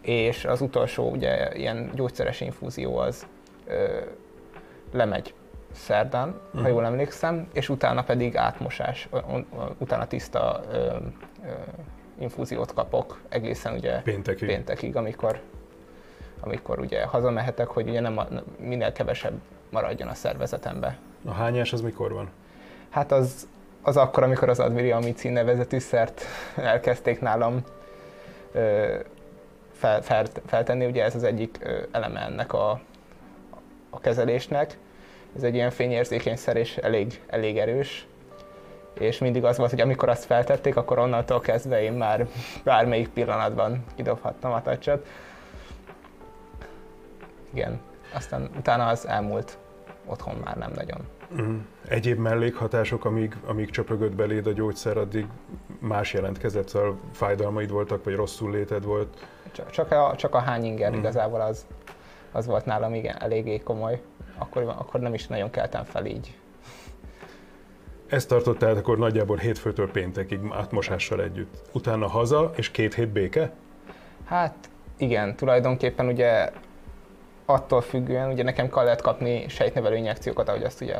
és 0.00 0.44
az 0.44 0.60
utolsó 0.60 1.10
ugye 1.10 1.54
ilyen 1.56 1.90
gyógyszeres 1.94 2.40
infúzió 2.40 2.96
az 2.96 3.26
ö, 3.66 4.00
lemegy 4.92 5.34
szerdán, 5.72 6.28
uh-huh. 6.28 6.52
ha 6.52 6.58
Mhm. 6.60 6.68
jól 6.68 6.84
emlékszem, 6.84 7.48
és 7.52 7.68
utána 7.68 8.02
pedig 8.02 8.36
átmosás, 8.36 9.08
utána 9.78 10.06
tiszta 10.06 10.60
ö, 10.72 10.76
ö, 10.76 10.90
infúziót 12.18 12.74
kapok 12.74 13.20
egészen 13.28 13.74
ugye 13.74 14.00
Péntekig. 14.02 14.48
péntekig, 14.48 14.96
amikor, 14.96 15.40
amikor 16.40 16.78
ugye 16.78 17.04
hazamehetek, 17.04 17.66
hogy 17.66 17.88
ugye 17.88 18.00
nem 18.00 18.18
a, 18.18 18.26
minél 18.58 18.92
kevesebb 18.92 19.40
maradjon 19.70 20.08
a 20.08 20.14
szervezetembe. 20.14 20.98
A 21.24 21.32
hányás 21.32 21.72
az 21.72 21.80
mikor 21.80 22.12
van? 22.12 22.30
Hát 22.90 23.12
az, 23.12 23.48
az 23.82 23.96
akkor, 23.96 24.22
amikor 24.22 24.48
az 24.48 24.60
admiriamicin 24.60 25.32
nevezetű 25.32 25.78
szert 25.78 26.22
elkezdték 26.56 27.20
nálam 27.20 27.60
ö, 28.52 28.94
fel, 29.78 30.02
fel, 30.02 30.26
feltenni, 30.46 30.86
ugye 30.86 31.04
ez 31.04 31.14
az 31.14 31.22
egyik 31.22 31.58
eleme 31.90 32.20
ennek 32.20 32.52
a, 32.52 32.80
a 33.90 34.00
kezelésnek. 34.00 34.78
Ez 35.36 35.42
egy 35.42 35.54
ilyen 35.54 35.70
fényérzékeny 35.70 36.36
szer 36.36 36.56
és 36.56 36.76
elég, 36.76 37.22
elég 37.26 37.58
erős. 37.58 38.06
És 38.92 39.18
mindig 39.18 39.44
az 39.44 39.56
volt, 39.56 39.70
hogy 39.70 39.80
amikor 39.80 40.08
azt 40.08 40.24
feltették, 40.24 40.76
akkor 40.76 40.98
onnantól 40.98 41.40
kezdve 41.40 41.82
én 41.82 41.92
már 41.92 42.28
bármelyik 42.64 43.08
pillanatban 43.08 43.84
kidobhattam 43.94 44.52
a 44.52 44.62
tacsot. 44.62 45.06
Igen. 47.52 47.80
Aztán 48.14 48.50
utána 48.56 48.86
az 48.86 49.06
elmúlt. 49.06 49.58
Otthon 50.06 50.34
már 50.44 50.56
nem 50.56 50.70
nagyon. 50.74 51.00
Uh-huh. 51.30 51.56
Egyéb 51.88 52.18
mellékhatások, 52.18 53.04
amíg, 53.04 53.36
amíg 53.46 53.70
csöpögött 53.70 54.14
beléd 54.14 54.46
a 54.46 54.52
gyógyszer, 54.52 54.96
addig 54.96 55.26
más 55.78 56.12
jelentkezett, 56.12 56.68
szóval 56.68 56.98
fájdalmaid 57.12 57.70
voltak, 57.70 58.04
vagy 58.04 58.14
rosszul 58.14 58.50
léted 58.50 58.84
volt? 58.84 59.26
Csak, 59.52 59.70
csak, 59.70 59.90
a, 59.92 60.14
csak 60.16 60.34
a 60.34 60.38
hány 60.38 60.64
inger 60.64 60.90
Mhm. 60.90 60.98
igazából 60.98 61.40
az, 61.40 61.66
az 62.32 62.46
volt 62.46 62.64
nálam 62.64 62.94
igen, 62.94 63.22
eléggé 63.22 63.58
komoly. 63.58 64.00
Akkor, 64.38 64.62
akkor 64.62 65.00
nem 65.00 65.14
is 65.14 65.26
nagyon 65.26 65.50
keltem 65.50 65.84
fel 65.84 66.06
így. 66.06 66.36
Ezt 68.06 68.28
tartott 68.28 68.58
tehát 68.58 68.76
akkor 68.76 68.98
nagyjából 68.98 69.36
hétfőtől 69.36 69.90
péntekig 69.90 70.40
átmosással 70.52 71.22
együtt. 71.22 71.54
Utána 71.72 72.08
haza, 72.08 72.52
és 72.56 72.70
két 72.70 72.94
hét 72.94 73.08
béke? 73.08 73.50
Hát 74.24 74.54
igen, 74.96 75.36
tulajdonképpen 75.36 76.06
ugye 76.06 76.50
attól 77.44 77.80
függően, 77.80 78.30
ugye 78.30 78.42
nekem 78.42 78.70
kellett 78.70 79.00
kapni 79.00 79.48
sejtnevelő 79.48 79.96
injekciókat, 79.96 80.48
ahogy 80.48 80.62
azt 80.62 80.80
ugye 80.80 80.96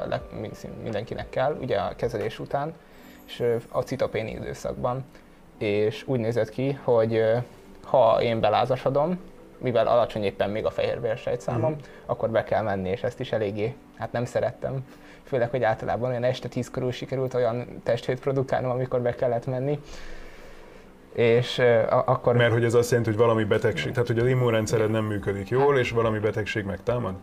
mindenkinek 0.83 1.29
kell, 1.29 1.57
ugye 1.61 1.77
a 1.77 1.97
kezelés 1.97 2.39
után, 2.39 2.73
és 3.27 3.45
a 3.69 3.83
citopéni 3.83 4.31
időszakban. 4.31 5.05
És 5.59 6.05
úgy 6.07 6.21
nézett 6.21 6.49
ki, 6.49 6.73
hogy 6.83 7.25
ha 7.91 8.23
én 8.23 8.41
belázasodom, 8.41 9.19
mivel 9.59 9.87
alacsony 9.87 10.23
éppen 10.25 10.51
még 10.51 10.65
a 10.65 10.71
fehérvérsejtszámom, 10.71 11.71
Mhm. 11.71 11.81
akkor 12.07 12.31
be 12.31 12.45
kell 12.45 12.63
menni, 12.63 12.89
és 12.89 13.03
ezt 13.03 13.21
is 13.21 13.33
eléggé, 13.33 13.75
hát 13.99 14.13
nem 14.13 14.25
szerettem. 14.25 14.85
Főleg, 15.25 15.51
hogy 15.51 15.63
általában 15.63 16.11
olyan 16.11 16.25
este 16.25 16.49
10 16.49 16.71
körül 16.71 16.93
sikerült 16.93 17.35
olyan 17.35 17.81
testhőt 17.83 18.21
produkálnom, 18.21 18.71
amikor 18.71 19.01
be 19.01 19.15
kellett 19.15 19.47
menni. 19.47 19.79
És 21.13 21.59
a- 21.59 22.03
akkor... 22.07 22.37
Mert 22.37 22.53
hogy 22.53 22.65
ez 22.65 22.75
azt 22.75 22.91
jelenti, 22.91 23.11
hogy 23.11 23.19
valami 23.21 23.45
betegség, 23.45 23.93
tehát 23.93 24.07
hogy 24.09 24.19
az 24.19 24.27
immunrendszered 24.27 24.91
nem 24.91 25.05
működik 25.05 25.49
jól, 25.49 25.79
és 25.79 25.91
valami 25.91 26.19
betegség 26.19 26.65
megtámad? 26.65 27.15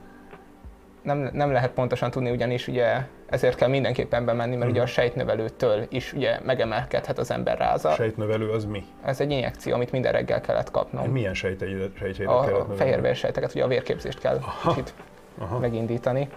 Nem, 1.05 1.29
nem 1.33 1.51
lehet 1.51 1.71
pontosan 1.71 2.11
tudni, 2.11 2.29
ugyanis 2.31 2.67
ugye 2.67 2.97
ezért 3.29 3.55
kell 3.55 3.69
mindenképpen 3.69 4.25
bemenni, 4.25 4.55
mert 4.55 4.71
ugye 4.71 4.81
a 4.81 4.85
sejtnövelőtől 4.85 5.85
is 5.89 6.13
ugye 6.13 6.39
megemelkedhet 6.43 7.17
az 7.19 7.31
ember 7.31 7.57
ráza. 7.57 7.91
Sejtnövelő 7.91 8.49
az 8.49 8.65
mi? 8.65 8.83
Ez 9.03 9.19
egy 9.19 9.31
injekció, 9.31 9.73
amit 9.73 9.91
minden 9.91 10.11
reggel 10.11 10.41
kellett 10.41 10.71
kapnom. 10.71 11.11
Milyen 11.11 11.33
sejteidet, 11.33 11.97
sejtjeidet 11.97 12.35
kellett 12.35 12.53
A 12.53 12.57
növelni? 12.57 12.75
fehérvérsejteket, 12.75 13.53
ugye 13.53 13.63
a 13.63 13.67
vérképzést 13.67 14.19
kell 14.19 14.37
Aha. 14.41 14.69
kicsit 14.69 14.93
Aha. 15.37 15.59
megindítani. 15.59 16.29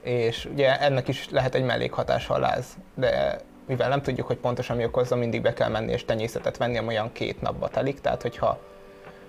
És 0.00 0.44
ugye 0.52 0.80
ennek 0.80 1.08
is 1.08 1.30
lehet 1.30 1.54
egy 1.54 1.64
mellékhatása 1.64 2.34
a 2.34 2.38
láz, 2.38 2.76
de 2.94 3.38
mivel 3.66 3.88
nem 3.88 4.02
tudjuk, 4.02 4.26
hogy 4.26 4.36
pontosan 4.36 4.76
mi 4.76 4.84
okozza, 4.84 5.16
mindig 5.16 5.42
be 5.42 5.52
kell 5.52 5.68
menni 5.68 5.92
és 5.92 6.04
tenyészetet 6.04 6.56
venni, 6.56 6.86
olyan 6.86 7.12
két 7.12 7.40
napba 7.40 7.68
telik, 7.68 8.00
tehát 8.00 8.22
hogyha 8.22 8.58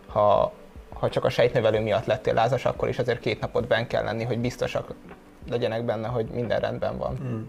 ha, 0.08 0.52
ha 0.93 1.10
csak 1.10 1.23
a 1.25 1.29
sejtnövelő 1.29 1.79
miatt 1.79 2.06
lettél 2.06 2.34
lázas, 2.34 2.65
akkor 2.65 2.88
is 2.89 2.99
azért 2.99 3.19
két 3.19 3.39
napot 3.39 3.67
benn 3.67 3.88
kell 3.88 4.03
lenni, 4.03 4.23
hogy 4.23 4.39
biztosak 4.39 4.93
legyenek 5.49 5.84
benne, 5.84 6.08
hogy 6.08 6.25
minden 6.25 6.60
rendben 6.60 6.97
van. 6.97 7.19
Mm. 7.23 7.41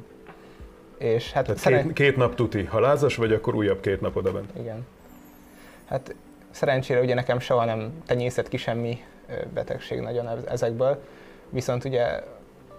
És 0.98 1.32
hát 1.32 1.44
Tehát 1.44 1.60
szeren- 1.60 1.82
két, 1.84 1.92
két 1.92 2.16
nap 2.16 2.34
tuti. 2.34 2.64
Ha 2.64 2.80
lázas 2.80 3.16
vagy, 3.16 3.32
akkor 3.32 3.54
újabb 3.54 3.80
két 3.80 4.00
nap 4.00 4.16
odabent. 4.16 4.50
Igen. 4.58 4.86
Hát 5.84 6.14
szerencsére 6.50 7.00
ugye 7.00 7.14
nekem 7.14 7.38
soha 7.38 7.64
nem 7.64 8.02
tenyészett 8.06 8.48
ki 8.48 8.56
semmi 8.56 9.04
betegség 9.54 10.00
nagyon 10.00 10.28
ez- 10.28 10.44
ezekből, 10.48 11.02
viszont 11.50 11.84
ugye 11.84 12.22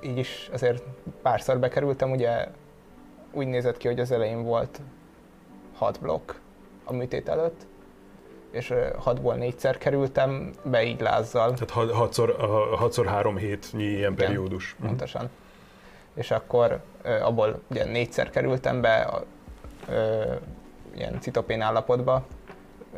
így 0.01 0.17
is 0.17 0.49
azért 0.53 0.83
párszor 1.21 1.59
bekerültem, 1.59 2.11
ugye 2.11 2.47
úgy 3.31 3.47
nézett 3.47 3.77
ki, 3.77 3.87
hogy 3.87 3.99
az 3.99 4.11
elején 4.11 4.43
volt 4.43 4.79
hat 5.73 5.99
blokk 5.99 6.31
a 6.83 6.93
műtét 6.93 7.29
előtt, 7.29 7.65
és 8.55 8.73
hatból 8.97 9.35
négyszer 9.35 9.77
kerültem 9.77 10.51
be 10.63 10.83
így 10.83 11.01
lázzal. 11.01 11.53
Tehát 11.53 11.91
hatszor, 11.91 12.35
hatszor 12.77 13.05
három 13.05 13.37
hétnyi 13.37 13.83
ilyen 13.83 14.11
Igen, 14.11 14.15
periódus. 14.15 14.75
Mhm. 14.77 14.87
Pontosan. 14.87 15.29
És 16.13 16.31
akkor 16.31 16.81
abból 17.21 17.61
ugye 17.67 17.85
négyszer 17.85 18.29
kerültem 18.29 18.81
be 18.81 19.21
ö, 19.89 20.33
ilyen 20.95 21.21
citopén 21.21 21.61
állapotba, 21.61 22.25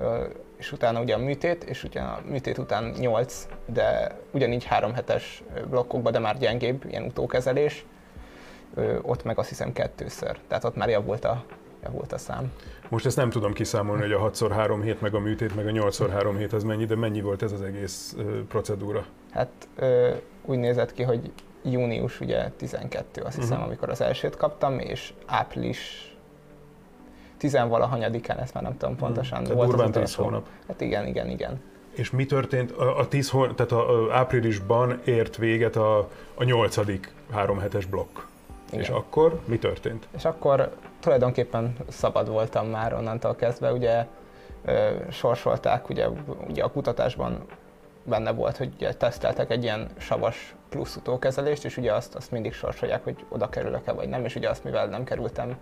ö, 0.01 0.23
és 0.57 0.71
utána 0.71 1.01
ugye 1.01 1.13
a 1.13 1.17
műtét, 1.17 1.63
és 1.63 1.83
ugye 1.83 2.01
a 2.01 2.19
műtét 2.25 2.57
után 2.57 2.93
8, 2.99 3.47
de 3.65 4.15
ugyanígy 4.31 4.63
három 4.63 4.93
hetes 4.93 5.43
blokkokba, 5.69 6.11
de 6.11 6.19
már 6.19 6.37
gyengébb, 6.37 6.85
ilyen 6.87 7.03
utókezelés, 7.03 7.85
ö, 8.73 8.97
ott 9.01 9.23
meg 9.23 9.39
azt 9.39 9.49
hiszem 9.49 9.73
kettőször. 9.73 10.37
Tehát 10.47 10.63
ott 10.63 10.75
már 10.75 10.89
javult 10.89 11.25
a, 11.25 11.43
javult 11.83 12.13
a 12.13 12.17
szám. 12.17 12.51
Most 12.89 13.05
ezt 13.05 13.17
nem 13.17 13.29
tudom 13.29 13.53
kiszámolni, 13.53 14.01
hogy 14.01 14.11
a 14.11 14.31
6x3 14.31 14.79
hét, 14.83 15.01
meg 15.01 15.15
a 15.15 15.19
műtét, 15.19 15.55
meg 15.55 15.67
a 15.67 15.71
8x3 15.71 16.35
hét 16.37 16.53
az 16.53 16.63
mennyi, 16.63 16.85
de 16.85 16.95
mennyi 16.95 17.21
volt 17.21 17.41
ez 17.41 17.51
az 17.51 17.61
egész 17.61 18.15
procedúra? 18.47 19.05
Hát 19.31 19.67
úgy 20.45 20.57
nézett 20.57 20.93
ki, 20.93 21.03
hogy 21.03 21.31
június 21.63 22.19
ugye 22.19 22.49
12, 22.49 23.21
azt 23.21 23.35
hiszem, 23.35 23.51
uh-huh. 23.51 23.65
amikor 23.65 23.89
az 23.89 24.01
elsőt 24.01 24.35
kaptam, 24.35 24.79
és 24.79 25.13
április 25.25 26.11
tizenvalahanyadikán, 27.37 28.37
ezt 28.39 28.53
már 28.53 28.63
nem 28.63 28.77
tudom 28.77 28.95
pontosan. 28.95 29.43
Tehát 29.43 29.57
volt 29.57 29.69
durván 29.69 29.91
10 29.91 30.15
hónap. 30.15 30.47
Hát 30.67 30.81
igen, 30.81 31.07
igen, 31.07 31.29
igen. 31.29 31.61
És 31.95 32.11
mi 32.11 32.25
történt? 32.25 32.71
A, 32.71 32.99
a 32.99 33.07
10 33.07 33.29
hónap, 33.29 33.55
tehát 33.55 33.71
a, 33.71 34.07
a 34.07 34.15
áprilisban 34.15 35.01
ért 35.05 35.37
véget 35.37 35.75
a, 35.75 36.09
a 36.35 36.43
8. 36.43 36.77
három 37.31 37.59
hetes 37.59 37.85
blokk. 37.85 38.17
Igen. 38.67 38.79
És 38.79 38.89
akkor 38.89 39.39
mi 39.45 39.57
történt? 39.57 40.07
És 40.15 40.25
akkor 40.25 40.75
tulajdonképpen 41.07 41.75
szabad 41.89 42.29
voltam 42.29 42.67
már 42.67 42.93
onnantól 42.93 43.35
kezdve, 43.35 43.71
ugye 43.71 44.05
ö, 44.65 44.89
sorsolták, 45.11 45.89
ugye, 45.89 46.07
ugye 46.47 46.63
a 46.63 46.71
kutatásban 46.71 47.45
benne 48.03 48.31
volt, 48.31 48.57
hogy 48.57 48.73
ugye 48.75 48.93
teszteltek 48.93 49.51
egy 49.51 49.63
ilyen 49.63 49.89
savas 49.97 50.55
plusz 50.69 50.95
utókezelést, 50.95 51.65
és 51.65 51.77
ugye 51.77 51.93
azt, 51.93 52.15
azt 52.15 52.31
mindig 52.31 52.53
sorsolják, 52.53 53.03
hogy 53.03 53.25
oda 53.29 53.49
kerülök-e 53.49 53.91
vagy 53.91 54.09
nem, 54.09 54.25
és 54.25 54.35
ugye 54.35 54.49
azt, 54.49 54.63
mivel 54.63 54.87
nem 54.87 55.03
kerültem 55.03 55.57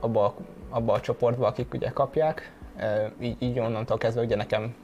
abba, 0.00 0.24
a, 0.24 0.34
abba 0.68 0.92
a 0.92 1.00
csoportba, 1.00 1.46
akik 1.46 1.74
ugye 1.74 1.90
kapják, 1.90 2.52
így, 3.20 3.36
így 3.42 3.58
onnantól 3.58 3.98
kezdve 3.98 4.22
ugye 4.22 4.36
nekem 4.36 4.74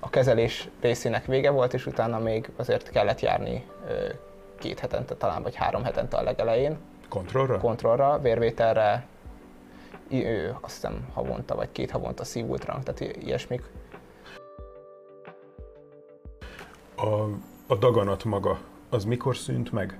a 0.00 0.10
kezelés 0.10 0.68
részének 0.80 1.24
vége 1.24 1.50
volt, 1.50 1.74
és 1.74 1.86
utána 1.86 2.18
még 2.18 2.50
azért 2.56 2.90
kellett 2.90 3.20
járni 3.20 3.66
két 4.58 4.78
hetente 4.78 5.14
talán, 5.14 5.42
vagy 5.42 5.54
három 5.54 5.84
hetente 5.84 6.16
a 6.16 6.22
legelején. 6.22 6.78
Kontrollra? 7.08 7.58
Kontrollra, 7.58 8.18
vérvételre, 8.18 9.06
ő, 10.10 10.56
azt 10.60 10.74
hiszem 10.74 11.08
havonta, 11.14 11.54
vagy 11.54 11.72
két 11.72 11.90
havonta 11.90 12.24
szívultra, 12.24 12.78
tehát 12.84 13.16
ilyesmik. 13.16 13.62
A, 16.96 17.06
a 17.66 17.74
daganat 17.78 18.24
maga, 18.24 18.58
az 18.90 19.04
mikor 19.04 19.36
szűnt 19.36 19.72
meg? 19.72 19.98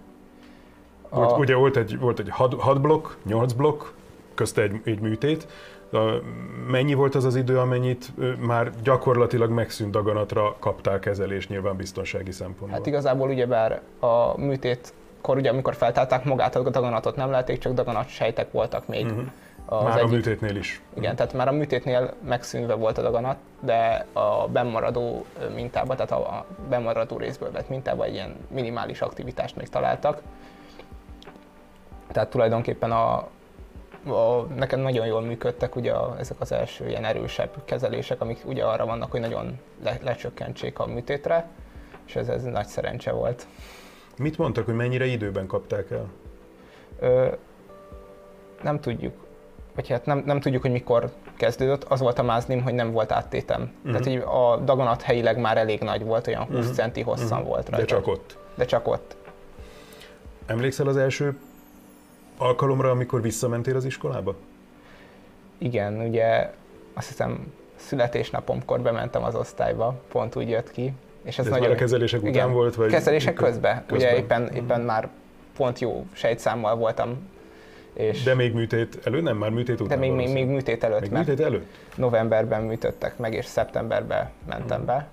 A... 1.09 1.21
Úgy, 1.21 1.38
ugye 1.38 1.55
volt 1.55 1.77
egy, 1.77 1.99
volt 1.99 2.19
egy 2.19 2.29
6 2.31 2.81
blokk, 2.81 3.09
8 3.25 3.53
blokk, 3.53 3.83
közte 4.35 4.62
egy, 4.62 4.81
egy 4.85 5.01
műtét, 5.01 5.47
Mennyi 6.71 6.95
volt 6.95 7.14
az 7.14 7.25
az 7.25 7.37
idő, 7.37 7.59
amennyit 7.59 8.12
már 8.47 8.71
gyakorlatilag 8.83 9.51
megszűnt 9.51 9.90
daganatra 9.90 10.57
kaptál 10.59 10.99
kezelés 10.99 11.49
nyilván 11.49 11.77
biztonsági 11.77 12.31
szempontból? 12.31 12.71
Hát 12.71 12.87
igazából 12.87 13.29
ugyebár 13.29 13.81
a 13.99 14.40
műtét 14.40 14.92
kor, 15.26 15.36
ugye, 15.36 15.50
amikor 15.50 15.74
feltálták 15.74 16.24
magát 16.24 16.56
a 16.56 16.70
daganatot 16.70 17.16
nem 17.16 17.30
lehetik, 17.30 17.58
csak 17.58 17.72
daganat 17.72 18.08
sejtek 18.08 18.52
voltak 18.52 18.86
még. 18.86 19.06
Uh-huh. 19.06 19.24
Az 19.66 19.82
már 19.82 19.96
egyik, 19.96 20.10
a 20.10 20.14
műtétnél 20.14 20.56
is. 20.56 20.80
Igen, 20.90 21.02
uh-huh. 21.02 21.16
tehát 21.16 21.32
már 21.32 21.48
a 21.48 21.52
műtétnél 21.52 22.14
megszűnve 22.26 22.74
volt 22.74 22.98
a 22.98 23.02
daganat, 23.02 23.36
de 23.60 24.06
a 24.12 24.48
bemaradó 24.48 25.24
mintában, 25.54 25.96
tehát 25.96 26.12
a 26.12 26.46
bemaradó 26.68 27.16
részből 27.16 27.50
vett 27.50 27.68
mintában 27.68 28.06
egy 28.06 28.14
ilyen 28.14 28.34
minimális 28.48 29.00
aktivitást 29.00 29.56
még 29.56 29.68
találtak. 29.68 30.20
Tehát 32.12 32.30
tulajdonképpen 32.30 32.92
a, 32.92 33.14
a, 34.06 34.46
nekem 34.56 34.80
nagyon 34.80 35.06
jól 35.06 35.20
működtek 35.20 35.76
ugye 35.76 35.92
a, 35.92 36.16
ezek 36.18 36.40
az 36.40 36.52
első 36.52 36.88
ilyen 36.88 37.04
erősebb 37.04 37.50
kezelések, 37.64 38.20
amik 38.20 38.38
ugye 38.44 38.64
arra 38.64 38.86
vannak, 38.86 39.10
hogy 39.10 39.20
nagyon 39.20 39.58
le, 39.84 39.98
lecsökkentsék 40.02 40.78
a 40.78 40.86
műtétre, 40.86 41.48
és 42.06 42.16
ez, 42.16 42.28
ez 42.28 42.42
nagy 42.42 42.66
szerencse 42.66 43.12
volt. 43.12 43.46
Mit 44.18 44.38
mondtak, 44.38 44.64
hogy 44.64 44.74
mennyire 44.74 45.05
időben 45.05 45.46
kapták 45.46 45.90
el? 45.90 46.07
Ö, 47.00 47.29
nem 48.62 48.81
tudjuk. 48.81 49.14
Vagy 49.74 49.88
hát 49.88 50.07
nem, 50.07 50.22
nem 50.26 50.40
tudjuk, 50.40 50.62
hogy 50.62 50.70
mikor 50.70 51.12
kezdődött. 51.37 51.85
Az 51.85 52.00
volt 52.00 52.18
a 52.18 52.22
mázlim, 52.22 52.62
hogy 52.62 52.74
nem 52.74 52.92
volt 52.92 53.12
áttétem. 53.12 53.61
Uh-huh. 53.61 53.90
Tehát 53.90 54.07
így 54.07 54.16
a 54.16 54.57
daganat 54.64 55.02
helyileg 55.02 55.38
már 55.38 55.57
elég 55.57 55.81
nagy 55.81 56.05
volt, 56.05 56.26
olyan 56.26 56.44
20 56.44 56.57
uh-huh. 56.57 56.74
centi 56.74 57.00
hosszan 57.00 57.31
uh-huh. 57.31 57.46
volt 57.46 57.68
rajta. 57.68 57.85
De 57.87 57.94
csak 57.94 58.07
ott. 58.07 58.38
De 58.55 58.64
csak 58.64 58.88
ott. 58.88 59.16
Emlékszel 60.46 60.87
az 60.87 60.96
első 60.96 61.38
alkalomra, 62.38 62.90
amikor 62.90 63.22
visszamentél 63.22 63.76
az 63.76 63.85
iskolába? 63.85 64.37
Igen, 65.59 66.00
ugye 66.00 66.52
azt 66.94 67.09
hiszem 67.09 67.52
születésnapomkor 67.76 68.81
bementem 68.81 69.24
az 69.24 69.35
osztályba, 69.35 70.00
pont 70.09 70.37
úgy 70.37 70.48
jött 70.48 70.70
ki. 70.70 70.92
És 71.26 71.38
ez, 71.38 71.44
ez 71.44 71.50
nagyon, 71.50 71.66
már 71.66 71.76
a 71.76 71.78
kezelések 71.78 72.20
igen, 72.20 72.32
után 72.32 72.52
volt? 72.52 72.74
Vagy 72.74 72.90
kezelések 72.90 73.34
közben. 73.34 73.84
közben. 73.86 73.96
Ugye 73.96 74.16
éppen, 74.16 74.48
éppen 74.48 74.80
már 74.80 75.08
pont 75.56 75.78
jó 75.78 76.06
sejtszámmal 76.12 76.76
voltam. 76.76 77.28
És 77.92 78.22
de 78.22 78.34
még 78.34 78.52
műtét 78.54 78.98
előtt, 79.04 79.22
nem 79.22 79.36
már 79.36 79.50
műtét 79.50 79.80
után? 79.80 80.00
De 80.00 80.06
még, 80.06 80.12
még, 80.12 80.32
még 80.32 80.46
műtét 80.46 80.84
előtt. 80.84 81.00
Még 81.00 81.10
műtét 81.10 81.40
előtt? 81.40 81.66
Novemberben 81.96 82.62
műtöttek 82.62 83.18
meg, 83.18 83.34
és 83.34 83.44
szeptemberben 83.44 84.30
mentem 84.48 84.76
hmm. 84.76 84.86
be. 84.86 85.08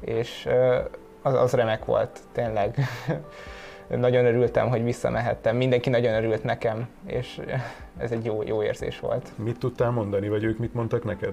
És 0.00 0.48
az, 1.22 1.34
az 1.34 1.52
remek 1.52 1.84
volt, 1.84 2.20
tényleg. 2.32 2.76
nagyon 3.88 4.24
örültem, 4.24 4.68
hogy 4.68 4.84
visszamehettem. 4.84 5.56
Mindenki 5.56 5.90
nagyon 5.90 6.14
örült 6.14 6.44
nekem, 6.44 6.88
és 7.06 7.40
ez 7.98 8.10
egy 8.10 8.24
jó, 8.24 8.42
jó 8.42 8.62
érzés 8.62 9.00
volt. 9.00 9.32
Mit 9.36 9.58
tudtál 9.58 9.90
mondani, 9.90 10.28
vagy 10.28 10.44
ők 10.44 10.58
mit 10.58 10.74
mondtak 10.74 11.04
neked? 11.04 11.32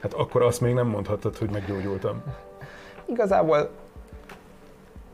Hát 0.00 0.12
akkor 0.12 0.42
azt 0.42 0.60
még 0.60 0.74
nem 0.74 0.86
mondhattad, 0.86 1.36
hogy 1.36 1.50
meggyógyultam. 1.50 2.22
Igazából 3.04 3.70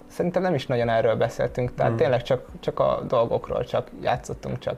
szerintem 0.07 0.43
nem 0.43 0.55
is 0.55 0.67
nagyon 0.67 0.89
erről 0.89 1.15
beszéltünk, 1.15 1.75
tehát 1.75 1.93
hmm. 1.93 2.01
tényleg 2.01 2.23
csak, 2.23 2.47
csak 2.61 2.79
a 2.79 3.03
dolgokról, 3.09 3.65
csak 3.65 3.89
játszottunk, 4.03 4.59
csak 4.59 4.77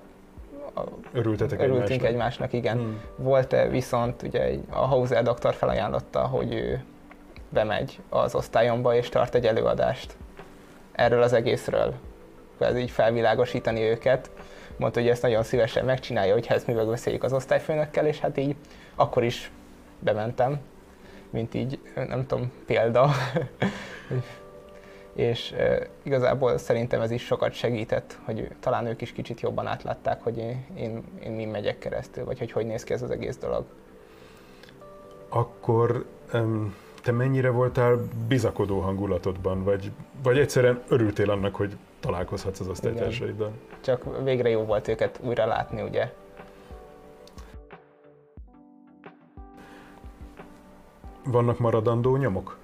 a, 0.74 0.80
Örültetek 1.12 1.60
örültünk 1.60 2.02
egymásnak, 2.02 2.10
egymásnak 2.10 2.52
igen. 2.52 2.76
Hmm. 2.76 3.00
Volt 3.16 3.52
-e 3.52 3.68
viszont, 3.68 4.22
ugye 4.22 4.54
a 4.70 4.86
Hauser 4.86 5.22
doktor 5.22 5.54
felajánlotta, 5.54 6.20
hogy 6.20 6.54
ő 6.54 6.84
bemegy 7.48 8.00
az 8.08 8.34
osztályomba 8.34 8.94
és 8.94 9.08
tart 9.08 9.34
egy 9.34 9.46
előadást 9.46 10.16
erről 10.92 11.22
az 11.22 11.32
egészről, 11.32 11.94
ez 12.58 12.76
így 12.76 12.90
felvilágosítani 12.90 13.82
őket. 13.82 14.30
Mondta, 14.76 15.00
hogy 15.00 15.08
ezt 15.08 15.22
nagyon 15.22 15.42
szívesen 15.42 15.84
megcsinálja, 15.84 16.32
hogyha 16.32 16.54
ezt 16.54 16.66
mi 16.66 16.72
megbeszéljük 16.72 17.22
az 17.22 17.32
osztályfőnökkel, 17.32 18.06
és 18.06 18.18
hát 18.18 18.36
így 18.36 18.56
akkor 18.94 19.24
is 19.24 19.50
bementem, 19.98 20.60
mint 21.30 21.54
így, 21.54 21.78
nem 21.94 22.26
tudom, 22.26 22.52
példa. 22.66 23.10
és 25.14 25.54
igazából 26.02 26.58
szerintem 26.58 27.00
ez 27.00 27.10
is 27.10 27.24
sokat 27.24 27.52
segített, 27.52 28.18
hogy 28.24 28.48
talán 28.60 28.86
ők 28.86 29.00
is 29.00 29.12
kicsit 29.12 29.40
jobban 29.40 29.66
átlátták, 29.66 30.22
hogy 30.22 30.38
én, 30.38 30.66
én, 30.76 31.04
én 31.22 31.32
mi 31.32 31.44
megyek 31.44 31.78
keresztül, 31.78 32.24
vagy 32.24 32.38
hogy 32.38 32.52
hogy 32.52 32.66
néz 32.66 32.84
ki 32.84 32.92
ez 32.92 33.02
az 33.02 33.10
egész 33.10 33.36
dolog. 33.36 33.64
Akkor 35.28 36.04
um 36.32 36.74
te 37.02 37.12
mennyire 37.12 37.50
voltál 37.50 37.98
bizakodó 38.28 38.80
hangulatodban, 38.80 39.64
vagy, 39.64 39.90
vagy 40.22 40.38
egyszerűen 40.38 40.82
örültél 40.88 41.30
annak, 41.30 41.54
hogy 41.54 41.76
találkozhatsz 42.00 42.60
az 42.60 42.68
osztálytársaiddal? 42.68 43.52
Csak 43.80 44.24
végre 44.24 44.48
jó 44.48 44.64
volt 44.64 44.88
őket 44.88 45.20
újra 45.22 45.46
látni, 45.46 45.82
ugye? 45.82 46.12
Vannak 51.30 51.58
maradandó 51.58 52.16
nyomok? 52.16 52.58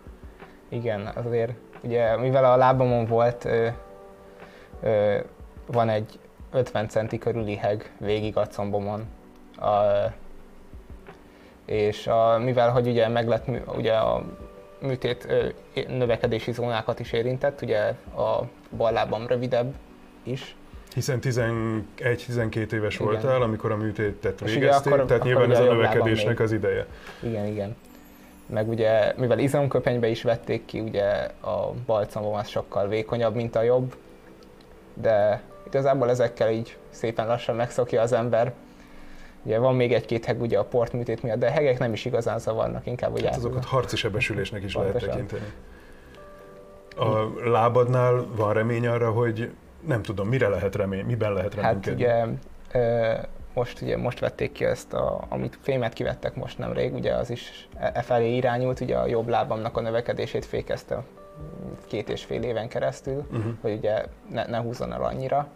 Igen, 0.68 1.10
azért 1.14 1.52
ugye 1.82 2.16
mivel 2.16 2.44
a 2.44 2.56
lábamon 2.56 3.06
volt, 3.06 3.44
ö, 3.44 3.68
ö, 4.82 5.18
van 5.66 5.88
egy 5.88 6.18
50 6.52 6.88
centi 6.88 7.18
körüli 7.18 7.56
heg 7.56 7.92
végig 7.98 8.36
a 8.36 8.46
combomon. 8.46 9.04
A, 9.56 9.70
és 11.64 12.06
a, 12.06 12.38
mivel 12.38 12.70
hogy 12.70 12.86
ugye 12.86 13.08
meg 13.08 13.28
lett, 13.28 13.46
ugye 13.76 13.92
a 13.92 14.24
műtét 14.80 15.26
növekedési 15.88 16.52
zónákat 16.52 17.00
is 17.00 17.12
érintett, 17.12 17.62
ugye 17.62 17.94
a 18.16 18.40
bal 18.76 18.92
lábam 18.92 19.26
rövidebb 19.26 19.74
is. 20.22 20.56
Hiszen 20.94 21.18
11-12 21.22 22.72
éves 22.72 22.94
Igen. 22.94 23.06
voltál, 23.06 23.42
amikor 23.42 23.70
a 23.70 23.76
műtétet 23.76 24.40
végeztél, 24.40 24.92
tehát 24.92 25.10
akkor 25.10 25.26
nyilván 25.26 25.50
ez 25.50 25.58
a 25.58 25.64
növekedésnek 25.64 26.40
az 26.40 26.52
ideje. 26.52 26.86
Igen, 27.22 27.46
igen. 27.46 27.76
Meg 28.46 28.68
ugye, 28.68 29.12
mivel 29.16 29.38
izomköpenybe 29.38 30.08
is 30.08 30.22
vették 30.22 30.64
ki, 30.64 30.80
ugye 30.80 31.04
a 31.42 31.70
balcomom 31.86 32.34
az 32.34 32.48
sokkal 32.48 32.88
vékonyabb, 32.88 33.34
mint 33.34 33.56
a 33.56 33.62
jobb, 33.62 33.94
de 34.94 35.42
igazából 35.66 36.10
ezekkel 36.10 36.50
így 36.50 36.76
szépen 36.90 37.26
lassan 37.26 37.56
megszokja 37.56 38.02
az 38.02 38.12
ember. 38.12 38.52
Ugye 39.42 39.58
van 39.58 39.74
még 39.74 39.92
egy-két 39.92 40.24
heg 40.24 40.40
ugye 40.40 40.58
a 40.58 40.64
portműtét 40.64 41.22
miatt, 41.22 41.38
de 41.38 41.50
hegek 41.50 41.78
nem 41.78 41.92
is 41.92 42.04
igazán 42.04 42.38
zavarnak, 42.38 42.86
inkább 42.86 43.12
ugye. 43.12 43.28
Hát 43.28 43.36
azokat 43.36 43.64
harci 43.64 43.96
sebesülésnek 43.96 44.62
is 44.62 44.74
lehet 44.74 44.98
tekinteni. 44.98 45.52
A 46.96 47.48
lábadnál 47.50 48.26
van 48.36 48.52
remény 48.52 48.86
arra, 48.86 49.10
hogy 49.10 49.50
nem 49.86 50.02
tudom, 50.02 50.28
mire 50.28 50.48
lehet 50.48 50.74
remény, 50.74 51.04
miben 51.04 51.32
lehet 51.32 51.54
reménykedni? 51.54 52.04
Hát 52.04 52.26
ugye 52.72 53.22
most, 53.54 53.80
ugye 53.80 53.96
most 53.96 54.18
vették 54.18 54.52
ki 54.52 54.64
ezt, 54.64 54.92
a, 54.92 55.24
amit 55.28 55.58
fémet 55.60 55.92
kivettek 55.92 56.34
most 56.34 56.58
nemrég, 56.58 56.94
ugye 56.94 57.14
az 57.14 57.30
is 57.30 57.68
e, 57.76 57.90
e 57.94 58.02
felé 58.02 58.36
irányult, 58.36 58.80
ugye 58.80 58.96
a 58.96 59.06
jobb 59.06 59.28
lábamnak 59.28 59.76
a 59.76 59.80
növekedését 59.80 60.44
fékezte 60.44 61.02
két 61.86 62.08
és 62.08 62.24
fél 62.24 62.42
éven 62.42 62.68
keresztül, 62.68 63.26
uh-huh. 63.30 63.52
hogy 63.60 63.72
ugye 63.72 64.04
ne, 64.30 64.46
ne 64.46 64.58
húzzon 64.58 64.92
el 64.92 65.02
annyira. 65.02 65.48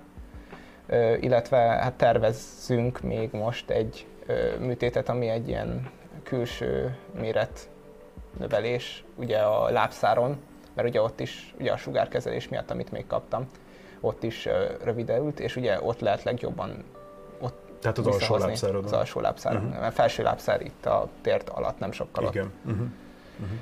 Ö, 0.86 1.14
illetve 1.14 1.58
hát 1.58 1.94
tervezzünk 1.94 3.00
még 3.00 3.30
most 3.32 3.70
egy 3.70 4.06
ö, 4.26 4.58
műtétet, 4.58 5.08
ami 5.08 5.28
egy 5.28 5.48
ilyen 5.48 5.90
külső 6.22 6.96
méret 7.20 7.68
növelés, 8.38 9.04
ugye 9.14 9.38
a 9.38 9.70
lábszáron, 9.70 10.40
mert 10.74 10.88
ugye 10.88 11.02
ott 11.02 11.20
is 11.20 11.54
ugye 11.58 11.72
a 11.72 11.76
sugárkezelés 11.76 12.48
miatt, 12.48 12.70
amit 12.70 12.92
még 12.92 13.06
kaptam, 13.06 13.50
ott 14.00 14.22
is 14.22 14.46
ö, 14.46 14.64
rövidelült, 14.84 15.40
és 15.40 15.56
ugye 15.56 15.82
ott 15.82 16.00
lehet 16.00 16.22
legjobban 16.22 16.84
tehát 17.80 17.98
az 17.98 18.06
alsó 18.06 18.36
lábszárodon. 18.36 18.84
Az 18.84 18.92
alsó 18.92 19.20
lábszáron, 19.20 19.64
uh-huh. 19.64 19.80
mert 19.80 19.94
felső 19.94 20.22
lábszár 20.22 20.60
itt 20.60 20.86
a 20.86 21.08
tért 21.22 21.48
alatt, 21.48 21.78
nem 21.78 21.92
sokkal 21.92 22.24
Igen. 22.24 22.44
ott. 22.44 22.70
Uh-huh. 22.70 22.86
Uh-huh. 23.40 23.58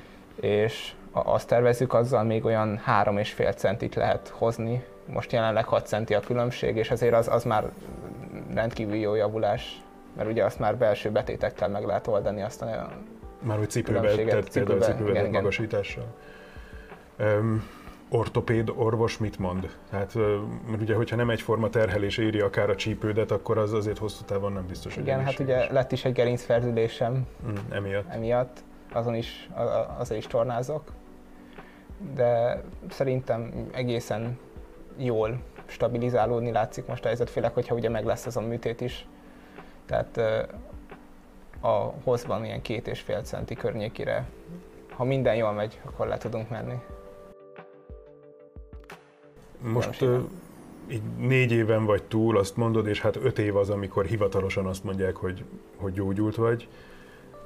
És 0.51 0.93
azt 1.11 1.47
tervezzük, 1.47 1.93
azzal 1.93 2.23
még 2.23 2.45
olyan 2.45 2.81
3,5 2.87 3.55
centit 3.55 3.95
lehet 3.95 4.27
hozni. 4.27 4.85
Most 5.05 5.31
jelenleg 5.31 5.65
6 5.65 5.87
centi 5.87 6.13
a 6.13 6.19
különbség, 6.19 6.75
és 6.75 6.91
azért 6.91 7.13
az, 7.13 7.27
az 7.27 7.43
már 7.43 7.71
rendkívül 8.53 8.95
jó 8.95 9.15
javulás, 9.15 9.81
mert 10.15 10.29
ugye 10.29 10.43
azt 10.43 10.59
már 10.59 10.77
belső 10.77 11.09
betétekkel 11.11 11.69
meg 11.69 11.85
lehet 11.85 12.07
oldani 12.07 12.41
azt 12.41 12.61
a 12.61 12.89
Már 13.39 13.57
hogy 13.57 13.69
cipőbe, 13.69 14.15
tehát 14.15 14.49
cipőbe, 14.49 14.85
cipőbe 14.85 15.29
magasítással. 15.29 16.05
Um, 17.19 17.69
ortopéd 18.09 18.71
orvos 18.75 19.17
mit 19.17 19.39
mond? 19.39 19.75
Hát, 19.91 20.13
mert 20.69 20.81
ugye, 20.81 20.95
hogyha 20.95 21.15
nem 21.15 21.29
egyforma 21.29 21.69
terhelés 21.69 22.17
éri 22.17 22.39
akár 22.39 22.69
a 22.69 22.75
csípődet, 22.75 23.31
akkor 23.31 23.57
az 23.57 23.73
azért 23.73 23.97
hosszú 23.97 24.23
távon 24.25 24.51
nem 24.51 24.67
biztos, 24.67 24.93
hogy 24.93 25.03
Igen, 25.03 25.23
hát 25.23 25.39
ugye 25.39 25.71
lett 25.71 25.91
is 25.91 26.05
egy 26.05 26.13
gerincfertőzésem. 26.13 27.27
Mm, 27.47 27.55
emiatt. 27.69 28.09
Emiatt. 28.09 28.63
Azon 28.91 29.15
is, 29.15 29.49
azért 29.97 30.19
is 30.19 30.27
tornázok. 30.27 30.91
De 32.15 32.61
szerintem 32.89 33.67
egészen 33.71 34.37
jól 34.97 35.39
stabilizálódni 35.65 36.51
látszik 36.51 36.85
most 36.85 37.03
a 37.03 37.07
helyzet, 37.07 37.29
főleg, 37.29 37.53
hogyha 37.53 37.75
ugye 37.75 37.89
meg 37.89 38.05
lesz 38.05 38.25
ez 38.25 38.35
a 38.35 38.41
műtét 38.41 38.81
is. 38.81 39.07
Tehát 39.85 40.17
a 41.61 41.93
hozban 42.03 42.45
ilyen 42.45 42.61
két 42.61 42.87
és 42.87 42.99
fél 42.99 43.21
centi 43.21 43.55
környékére, 43.55 44.25
ha 44.89 45.03
minden 45.03 45.35
jól 45.35 45.51
megy, 45.51 45.79
akkor 45.85 46.07
le 46.07 46.17
tudunk 46.17 46.49
menni. 46.49 46.75
Most 49.61 50.01
uh, 50.01 50.19
így 50.87 51.01
négy 51.17 51.51
éven 51.51 51.85
vagy 51.85 52.03
túl, 52.03 52.37
azt 52.37 52.57
mondod, 52.57 52.87
és 52.87 53.01
hát 53.01 53.15
öt 53.15 53.39
év 53.39 53.55
az, 53.55 53.69
amikor 53.69 54.05
hivatalosan 54.05 54.65
azt 54.65 54.83
mondják, 54.83 55.15
hogy, 55.15 55.43
hogy 55.75 55.93
gyógyult 55.93 56.35
vagy. 56.35 56.67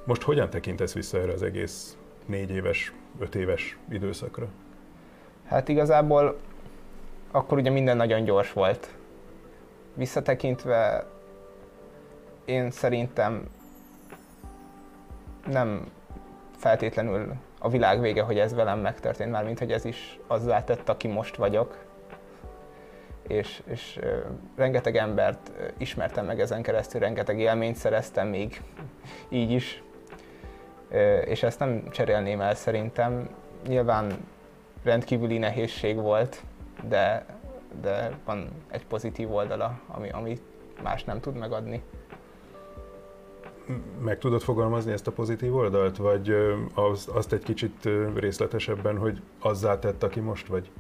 Most 0.04 0.22
hogyan 0.22 0.50
tekintesz 0.50 0.94
vissza 0.94 1.18
erre 1.18 1.32
az 1.32 1.44
egész 1.44 1.98
négy 2.26 2.50
éves, 2.50 2.94
öt 3.20 3.36
éves 3.36 3.78
időszakra? 3.90 4.48
Hát 5.46 5.68
igazából 5.68 6.38
akkor 7.32 7.58
ugye 7.58 7.70
minden 7.70 7.98
nagyon 7.98 8.24
gyors 8.24 8.54
volt. 8.54 8.96
Visszatekintve 9.94 11.06
én 12.46 12.72
szerintem 12.72 13.50
nem 15.48 15.92
feltétlenül 16.58 17.34
a 17.60 17.70
világ 17.70 18.02
vége, 18.02 18.22
hogy 18.22 18.40
ez 18.40 18.54
velem 18.54 18.80
megtörtént, 18.80 19.32
már 19.32 19.46
mint 19.46 19.60
hogy 19.60 19.72
ez 19.72 19.86
is 19.86 20.20
azzá 20.28 20.64
tett, 20.64 20.90
aki 20.90 21.08
most 21.08 21.36
vagyok 21.36 21.78
és, 23.28 23.62
és 23.66 24.00
rengeteg 24.56 24.96
embert 24.96 25.52
ismertem 25.78 26.26
meg 26.26 26.40
ezen 26.40 26.62
keresztül, 26.62 27.00
rengeteg 27.00 27.40
élményt 27.40 27.76
szereztem 27.76 28.28
még 28.28 28.62
így 29.30 29.52
is, 29.52 29.84
és 31.26 31.44
ezt 31.44 31.60
nem 31.60 31.90
cserélném 31.90 32.42
el 32.42 32.56
szerintem. 32.56 33.30
Nyilván 33.68 34.12
rendkívüli 34.84 35.38
nehézség 35.38 35.96
volt, 35.96 36.44
de, 36.90 37.26
de 37.82 38.12
van 38.26 38.48
egy 38.68 38.86
pozitív 38.86 39.34
oldala, 39.34 39.80
ami, 39.88 40.10
ami 40.10 40.38
más 40.84 41.04
nem 41.04 41.20
tud 41.20 41.36
megadni. 41.36 41.84
Meg 44.04 44.18
tudod 44.18 44.42
fogalmazni 44.42 44.92
ezt 44.92 45.08
a 45.08 45.12
pozitív 45.12 45.56
oldalt, 45.56 45.98
vagy 45.98 46.36
az, 46.74 47.10
azt 47.14 47.34
egy 47.34 47.44
kicsit 47.44 47.90
részletesebben, 48.16 48.98
hogy 48.98 49.22
azzá 49.40 49.80
tett, 49.80 50.04
aki 50.04 50.20
most 50.20 50.48
vagy? 50.48 50.72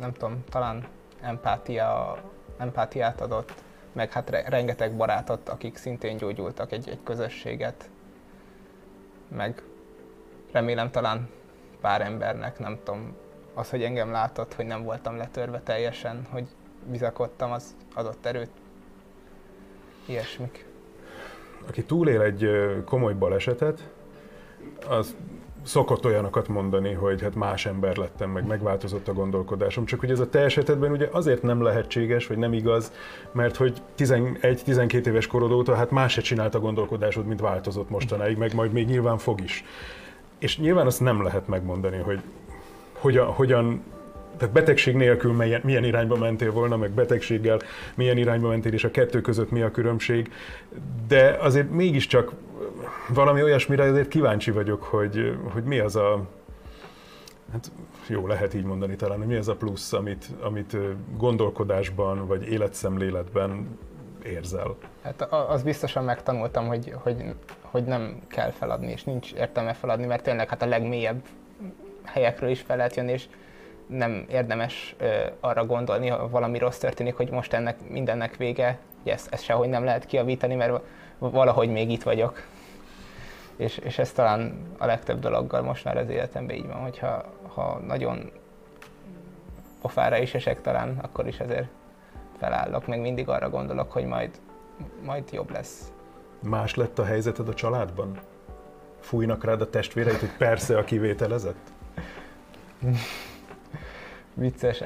Nem 0.00 0.12
tudom, 0.12 0.44
talán 0.48 0.86
empátia, 1.26 2.18
empátiát 2.56 3.20
adott, 3.20 3.52
meg 3.92 4.12
hát 4.12 4.30
rengeteg 4.30 4.96
barátot, 4.96 5.48
akik 5.48 5.76
szintén 5.76 6.16
gyógyultak, 6.16 6.72
egy, 6.72 6.88
egy 6.88 7.02
közösséget, 7.04 7.90
meg 9.28 9.62
remélem 10.52 10.90
talán 10.90 11.28
pár 11.80 12.00
embernek, 12.00 12.58
nem 12.58 12.78
tudom, 12.84 13.16
az, 13.54 13.70
hogy 13.70 13.82
engem 13.82 14.10
látott, 14.10 14.54
hogy 14.54 14.66
nem 14.66 14.82
voltam 14.82 15.16
letörve 15.16 15.60
teljesen, 15.60 16.26
hogy 16.30 16.46
bizakodtam, 16.90 17.52
az 17.52 17.74
adott 17.94 18.26
erőt. 18.26 18.50
Ilyesmik. 20.06 20.66
Aki 21.68 21.84
túlél 21.84 22.20
egy 22.22 22.48
komoly 22.84 23.14
balesetet, 23.14 23.88
az 24.88 25.16
szokott 25.66 26.04
olyanokat 26.04 26.48
mondani, 26.48 26.92
hogy 26.92 27.22
hát 27.22 27.34
más 27.34 27.66
ember 27.66 27.96
lettem, 27.96 28.30
meg 28.30 28.46
megváltozott 28.46 29.08
a 29.08 29.12
gondolkodásom. 29.12 29.84
Csak 29.84 30.00
hogy 30.00 30.10
ez 30.10 30.20
a 30.20 30.28
te 30.28 30.38
esetedben 30.38 30.90
ugye 30.90 31.08
azért 31.12 31.42
nem 31.42 31.62
lehetséges, 31.62 32.26
vagy 32.26 32.38
nem 32.38 32.52
igaz, 32.52 32.92
mert 33.32 33.56
hogy 33.56 33.82
11-12 33.98 35.06
éves 35.06 35.26
korod 35.26 35.52
óta 35.52 35.74
hát 35.74 35.90
más 35.90 36.12
se 36.12 36.20
csinált 36.20 36.54
a 36.54 36.60
gondolkodásod, 36.60 37.26
mint 37.26 37.40
változott 37.40 37.90
mostanáig, 37.90 38.36
meg 38.36 38.54
majd 38.54 38.72
még 38.72 38.86
nyilván 38.86 39.18
fog 39.18 39.40
is. 39.40 39.64
És 40.38 40.58
nyilván 40.58 40.86
azt 40.86 41.00
nem 41.00 41.22
lehet 41.22 41.48
megmondani, 41.48 41.96
hogy 41.96 42.20
hogyan, 42.92 43.26
hogyan 43.26 43.82
tehát 44.36 44.54
betegség 44.54 44.94
nélkül 44.94 45.32
milyen, 45.32 45.60
milyen 45.64 45.84
irányba 45.84 46.16
mentél 46.16 46.52
volna, 46.52 46.76
meg 46.76 46.90
betegséggel 46.90 47.58
milyen 47.94 48.16
irányba 48.16 48.48
mentél, 48.48 48.72
és 48.72 48.84
a 48.84 48.90
kettő 48.90 49.20
között 49.20 49.50
mi 49.50 49.62
a 49.62 49.70
különbség. 49.70 50.32
De 51.08 51.36
azért 51.40 51.70
mégiscsak 51.70 52.32
valami 53.08 53.42
olyasmire 53.42 53.82
azért 53.82 54.08
kíváncsi 54.08 54.50
vagyok, 54.50 54.82
hogy, 54.82 55.38
hogy 55.52 55.62
mi 55.62 55.78
az 55.78 55.96
a, 55.96 56.24
hát 57.52 57.70
jó, 58.08 58.26
lehet 58.26 58.54
így 58.54 58.64
mondani 58.64 58.96
talán, 58.96 59.18
hogy 59.18 59.26
mi 59.26 59.36
az 59.36 59.48
a 59.48 59.54
plusz, 59.54 59.92
amit, 59.92 60.26
amit 60.40 60.76
gondolkodásban 61.16 62.26
vagy 62.26 62.48
életszemléletben 62.48 63.78
érzel? 64.24 64.76
Hát 65.02 65.32
az 65.32 65.62
biztosan 65.62 66.04
megtanultam, 66.04 66.66
hogy, 66.66 66.92
hogy, 67.02 67.24
hogy 67.60 67.84
nem 67.84 68.20
kell 68.28 68.50
feladni, 68.50 68.90
és 68.92 69.04
nincs 69.04 69.32
értelme 69.32 69.72
feladni, 69.72 70.06
mert 70.06 70.22
tényleg 70.22 70.48
hát 70.48 70.62
a 70.62 70.66
legmélyebb 70.66 71.22
helyekről 72.04 72.50
is 72.50 72.60
fel 72.60 72.76
lehet 72.76 72.96
jönni, 72.96 73.12
és 73.12 73.26
nem 73.86 74.24
érdemes 74.30 74.96
arra 75.40 75.66
gondolni, 75.66 76.08
ha 76.08 76.28
valami 76.28 76.58
rossz 76.58 76.78
történik, 76.78 77.14
hogy 77.14 77.30
most 77.30 77.52
ennek 77.52 77.88
mindennek 77.88 78.36
vége, 78.36 78.78
hogy 79.02 79.12
ezt, 79.12 79.32
ezt 79.32 79.44
sehogy 79.44 79.68
nem 79.68 79.84
lehet 79.84 80.06
kiavítani, 80.06 80.54
mert 80.54 80.80
valahogy 81.18 81.68
még 81.68 81.90
itt 81.90 82.02
vagyok. 82.02 82.42
És, 83.56 83.78
és 83.78 83.98
ez 83.98 84.12
talán 84.12 84.58
a 84.78 84.86
legtöbb 84.86 85.18
dologgal 85.18 85.62
most 85.62 85.84
már 85.84 85.96
az 85.96 86.08
életemben 86.08 86.56
így 86.56 86.66
van, 86.66 86.76
hogyha 86.76 87.24
ha 87.54 87.80
nagyon 87.86 88.30
pofára 89.80 90.18
is 90.18 90.34
esek 90.34 90.60
talán, 90.60 90.98
akkor 91.02 91.26
is 91.26 91.40
azért 91.40 91.66
felállok, 92.38 92.86
meg 92.86 93.00
mindig 93.00 93.28
arra 93.28 93.50
gondolok, 93.50 93.92
hogy 93.92 94.04
majd, 94.04 94.30
majd 95.04 95.32
jobb 95.32 95.50
lesz. 95.50 95.92
Más 96.40 96.74
lett 96.74 96.98
a 96.98 97.04
helyzeted 97.04 97.48
a 97.48 97.54
családban? 97.54 98.18
Fújnak 99.00 99.44
rád 99.44 99.60
a 99.60 99.70
testvéreid, 99.70 100.18
hogy 100.18 100.36
persze 100.38 100.78
a 100.78 100.84
kivételezett? 100.84 101.72
Vicces. 104.36 104.82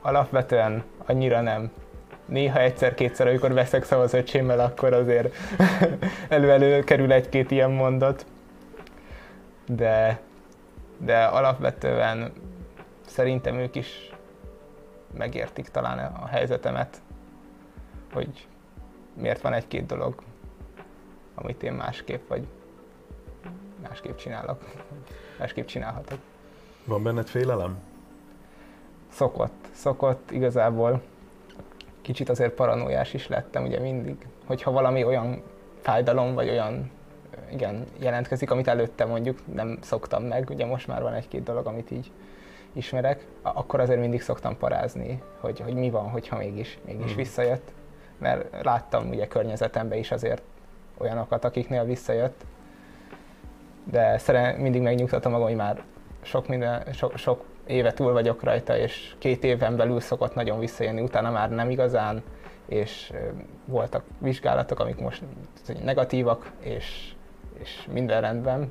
Alapvetően 0.00 0.84
annyira 1.06 1.40
nem. 1.40 1.70
Néha 2.24 2.60
egyszer-kétszer, 2.60 3.26
amikor 3.26 3.52
veszek 3.52 3.84
szavaz 3.84 4.14
öcsémmel, 4.14 4.60
akkor 4.60 4.92
azért 4.92 5.34
elő-elő 6.28 6.84
kerül 6.84 7.12
egy-két 7.12 7.50
ilyen 7.50 7.70
mondat. 7.70 8.26
De, 9.66 10.20
de 10.96 11.24
alapvetően 11.24 12.32
szerintem 13.06 13.58
ők 13.58 13.74
is 13.74 14.12
megértik 15.16 15.68
talán 15.68 15.98
a 15.98 16.26
helyzetemet, 16.26 17.02
hogy 18.12 18.46
miért 19.14 19.40
van 19.40 19.52
egy-két 19.52 19.86
dolog, 19.86 20.22
amit 21.34 21.62
én 21.62 21.72
másképp 21.72 22.28
vagy 22.28 22.46
másképp 23.88 24.16
csinálok, 24.16 24.62
másképp 25.38 25.66
csinálhatok. 25.66 26.18
Van 26.84 27.02
benned 27.02 27.26
félelem? 27.26 27.87
Szokott, 29.08 29.68
szokott 29.72 30.30
igazából. 30.30 31.02
Kicsit 32.02 32.28
azért 32.28 32.52
paranoiás 32.52 33.14
is 33.14 33.28
lettem 33.28 33.64
ugye 33.64 33.80
mindig, 33.80 34.26
hogyha 34.46 34.70
valami 34.70 35.04
olyan 35.04 35.42
fájdalom 35.80 36.34
vagy 36.34 36.48
olyan 36.48 36.90
igen, 37.52 37.84
jelentkezik, 37.98 38.50
amit 38.50 38.68
előtte 38.68 39.04
mondjuk 39.04 39.38
nem 39.54 39.78
szoktam 39.80 40.22
meg, 40.22 40.50
ugye 40.50 40.66
most 40.66 40.86
már 40.86 41.02
van 41.02 41.12
egy-két 41.12 41.42
dolog, 41.42 41.66
amit 41.66 41.90
így 41.90 42.10
ismerek, 42.72 43.26
akkor 43.42 43.80
azért 43.80 44.00
mindig 44.00 44.22
szoktam 44.22 44.56
parázni, 44.56 45.22
hogy, 45.40 45.60
hogy 45.60 45.74
mi 45.74 45.90
van, 45.90 46.10
hogyha 46.10 46.36
mégis, 46.36 46.78
mégis 46.84 47.12
mm. 47.12 47.16
visszajött. 47.16 47.72
Mert 48.18 48.64
láttam 48.64 49.08
ugye 49.08 49.26
környezetemben 49.26 49.98
is 49.98 50.10
azért 50.10 50.42
olyanokat, 50.98 51.44
akiknél 51.44 51.84
visszajött, 51.84 52.44
de 53.84 54.18
szeren 54.18 54.60
mindig 54.60 54.82
megnyugtatom 54.82 55.32
magam, 55.32 55.46
hogy 55.46 55.56
már 55.56 55.82
sok, 56.22 56.48
minden, 56.48 56.92
sok, 56.92 57.16
sok 57.16 57.44
éve 57.68 57.92
túl 57.92 58.12
vagyok 58.12 58.42
rajta, 58.42 58.76
és 58.76 59.14
két 59.18 59.44
éven 59.44 59.76
belül 59.76 60.00
szokott 60.00 60.34
nagyon 60.34 60.58
visszajönni, 60.58 61.00
utána 61.00 61.30
már 61.30 61.50
nem 61.50 61.70
igazán, 61.70 62.22
és 62.66 63.12
voltak 63.64 64.04
vizsgálatok, 64.18 64.80
amik 64.80 64.98
most 64.98 65.22
negatívak, 65.82 66.50
és, 66.60 67.12
és 67.58 67.88
minden 67.92 68.20
rendben, 68.20 68.70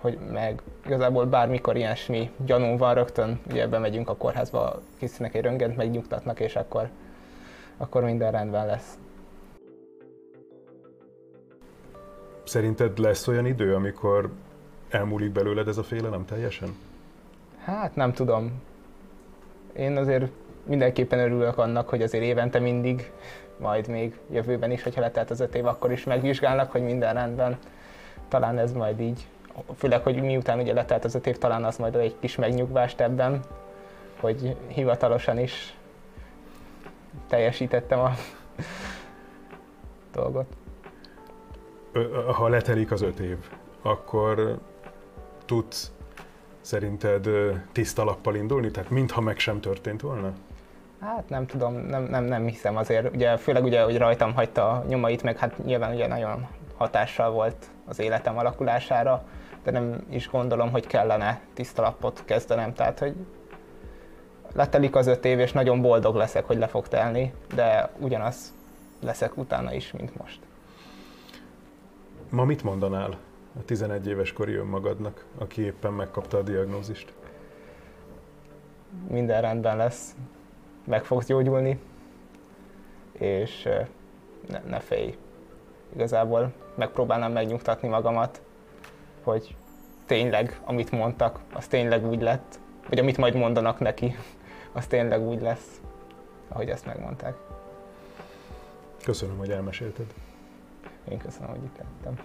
hogy 0.00 0.18
meg 0.32 0.62
igazából 0.86 1.26
bármikor 1.26 1.76
ilyesmi 1.76 2.30
gyanú 2.44 2.76
van 2.76 2.94
rögtön, 2.94 3.40
ugye 3.50 3.66
megyünk 3.66 4.08
a 4.08 4.16
kórházba, 4.16 4.80
készítenek 4.98 5.34
egy 5.34 5.42
röngent, 5.42 5.76
megnyugtatnak, 5.76 6.40
és 6.40 6.56
akkor, 6.56 6.88
akkor 7.76 8.02
minden 8.02 8.32
rendben 8.32 8.66
lesz. 8.66 8.98
Szerinted 12.44 12.98
lesz 12.98 13.28
olyan 13.28 13.46
idő, 13.46 13.74
amikor 13.74 14.30
elmúlik 14.88 15.30
belőled 15.32 15.68
ez 15.68 15.78
a 15.78 15.82
félelem 15.82 16.24
teljesen? 16.24 16.87
Hát 17.68 17.96
nem 17.96 18.12
tudom. 18.12 18.62
Én 19.72 19.96
azért 19.96 20.30
mindenképpen 20.64 21.18
örülök 21.18 21.58
annak, 21.58 21.88
hogy 21.88 22.02
azért 22.02 22.24
évente 22.24 22.58
mindig, 22.58 23.12
majd 23.58 23.88
még 23.88 24.18
jövőben 24.30 24.70
is, 24.70 24.82
hogyha 24.82 25.00
letelt 25.00 25.30
az 25.30 25.40
öt 25.40 25.54
év, 25.54 25.66
akkor 25.66 25.92
is 25.92 26.04
megvizsgálnak, 26.04 26.70
hogy 26.70 26.82
minden 26.82 27.14
rendben. 27.14 27.58
Talán 28.28 28.58
ez 28.58 28.72
majd 28.72 29.00
így, 29.00 29.26
főleg, 29.76 30.02
hogy 30.02 30.22
miután 30.22 30.58
ugye 30.58 30.72
letelt 30.72 31.04
az 31.04 31.14
öt 31.14 31.26
év, 31.26 31.38
talán 31.38 31.64
az 31.64 31.76
majd 31.76 31.94
egy 31.94 32.16
kis 32.20 32.36
megnyugvást 32.36 33.00
ebben, 33.00 33.40
hogy 34.20 34.56
hivatalosan 34.66 35.38
is 35.38 35.76
teljesítettem 37.26 37.98
a 37.98 38.12
dolgot. 40.14 40.46
Ha 42.32 42.48
letelik 42.48 42.90
az 42.90 43.02
öt 43.02 43.18
év, 43.18 43.36
akkor 43.82 44.58
tudsz 45.44 45.92
szerinted 46.68 47.28
tiszta 47.72 48.04
lappal 48.04 48.34
indulni? 48.34 48.70
Tehát 48.70 48.90
mintha 48.90 49.20
meg 49.20 49.38
sem 49.38 49.60
történt 49.60 50.00
volna? 50.00 50.32
Hát 51.00 51.28
nem 51.28 51.46
tudom, 51.46 51.74
nem, 51.74 52.02
nem, 52.02 52.24
nem 52.24 52.46
hiszem 52.46 52.76
azért. 52.76 53.14
Ugye, 53.14 53.36
főleg 53.36 53.64
ugye, 53.64 53.82
hogy 53.82 53.98
rajtam 53.98 54.34
hagyta 54.34 54.70
a 54.70 54.84
nyomait, 54.88 55.22
meg 55.22 55.36
hát 55.36 55.64
nyilván 55.64 55.94
ugye 55.94 56.06
nagyon 56.06 56.46
hatással 56.76 57.30
volt 57.30 57.70
az 57.86 57.98
életem 57.98 58.38
alakulására, 58.38 59.24
de 59.62 59.70
nem 59.70 60.06
is 60.10 60.28
gondolom, 60.28 60.70
hogy 60.70 60.86
kellene 60.86 61.40
tiszta 61.54 61.82
lappot 61.82 62.22
kezdenem. 62.24 62.74
Tehát, 62.74 62.98
hogy 62.98 63.14
letelik 64.52 64.96
az 64.96 65.06
öt 65.06 65.24
év, 65.24 65.38
és 65.38 65.52
nagyon 65.52 65.80
boldog 65.80 66.14
leszek, 66.14 66.44
hogy 66.44 66.58
le 66.58 66.66
fog 66.66 66.88
telni, 66.88 67.32
de 67.54 67.90
ugyanaz 67.98 68.52
leszek 69.00 69.36
utána 69.36 69.74
is, 69.74 69.92
mint 69.92 70.16
most. 70.16 70.40
Ma 72.30 72.44
mit 72.44 72.62
mondanál 72.62 73.16
a 73.58 73.64
11 73.64 74.06
éves 74.06 74.32
kori 74.32 74.54
önmagadnak, 74.54 75.24
aki 75.38 75.62
éppen 75.62 75.92
megkapta 75.92 76.36
a 76.38 76.42
diagnózist? 76.42 77.12
Minden 79.08 79.40
rendben 79.40 79.76
lesz, 79.76 80.16
meg 80.84 81.04
fogsz 81.04 81.26
gyógyulni, 81.26 81.80
és 83.12 83.68
ne, 84.48 84.60
ne 84.66 84.80
félj. 84.80 85.16
Igazából 85.94 86.52
megpróbálnám 86.74 87.32
megnyugtatni 87.32 87.88
magamat, 87.88 88.42
hogy 89.22 89.56
tényleg, 90.06 90.60
amit 90.64 90.90
mondtak, 90.90 91.40
az 91.52 91.66
tényleg 91.66 92.06
úgy 92.06 92.22
lett, 92.22 92.58
vagy 92.88 92.98
amit 92.98 93.16
majd 93.16 93.34
mondanak 93.34 93.78
neki, 93.78 94.14
az 94.72 94.86
tényleg 94.86 95.20
úgy 95.20 95.40
lesz, 95.40 95.80
ahogy 96.48 96.68
ezt 96.68 96.86
megmondták. 96.86 97.36
Köszönöm, 99.04 99.38
hogy 99.38 99.50
elmesélted. 99.50 100.14
Én 101.08 101.18
köszönöm, 101.18 101.48
hogy 101.48 101.64
itt 101.64 101.76
lettem. 101.78 102.24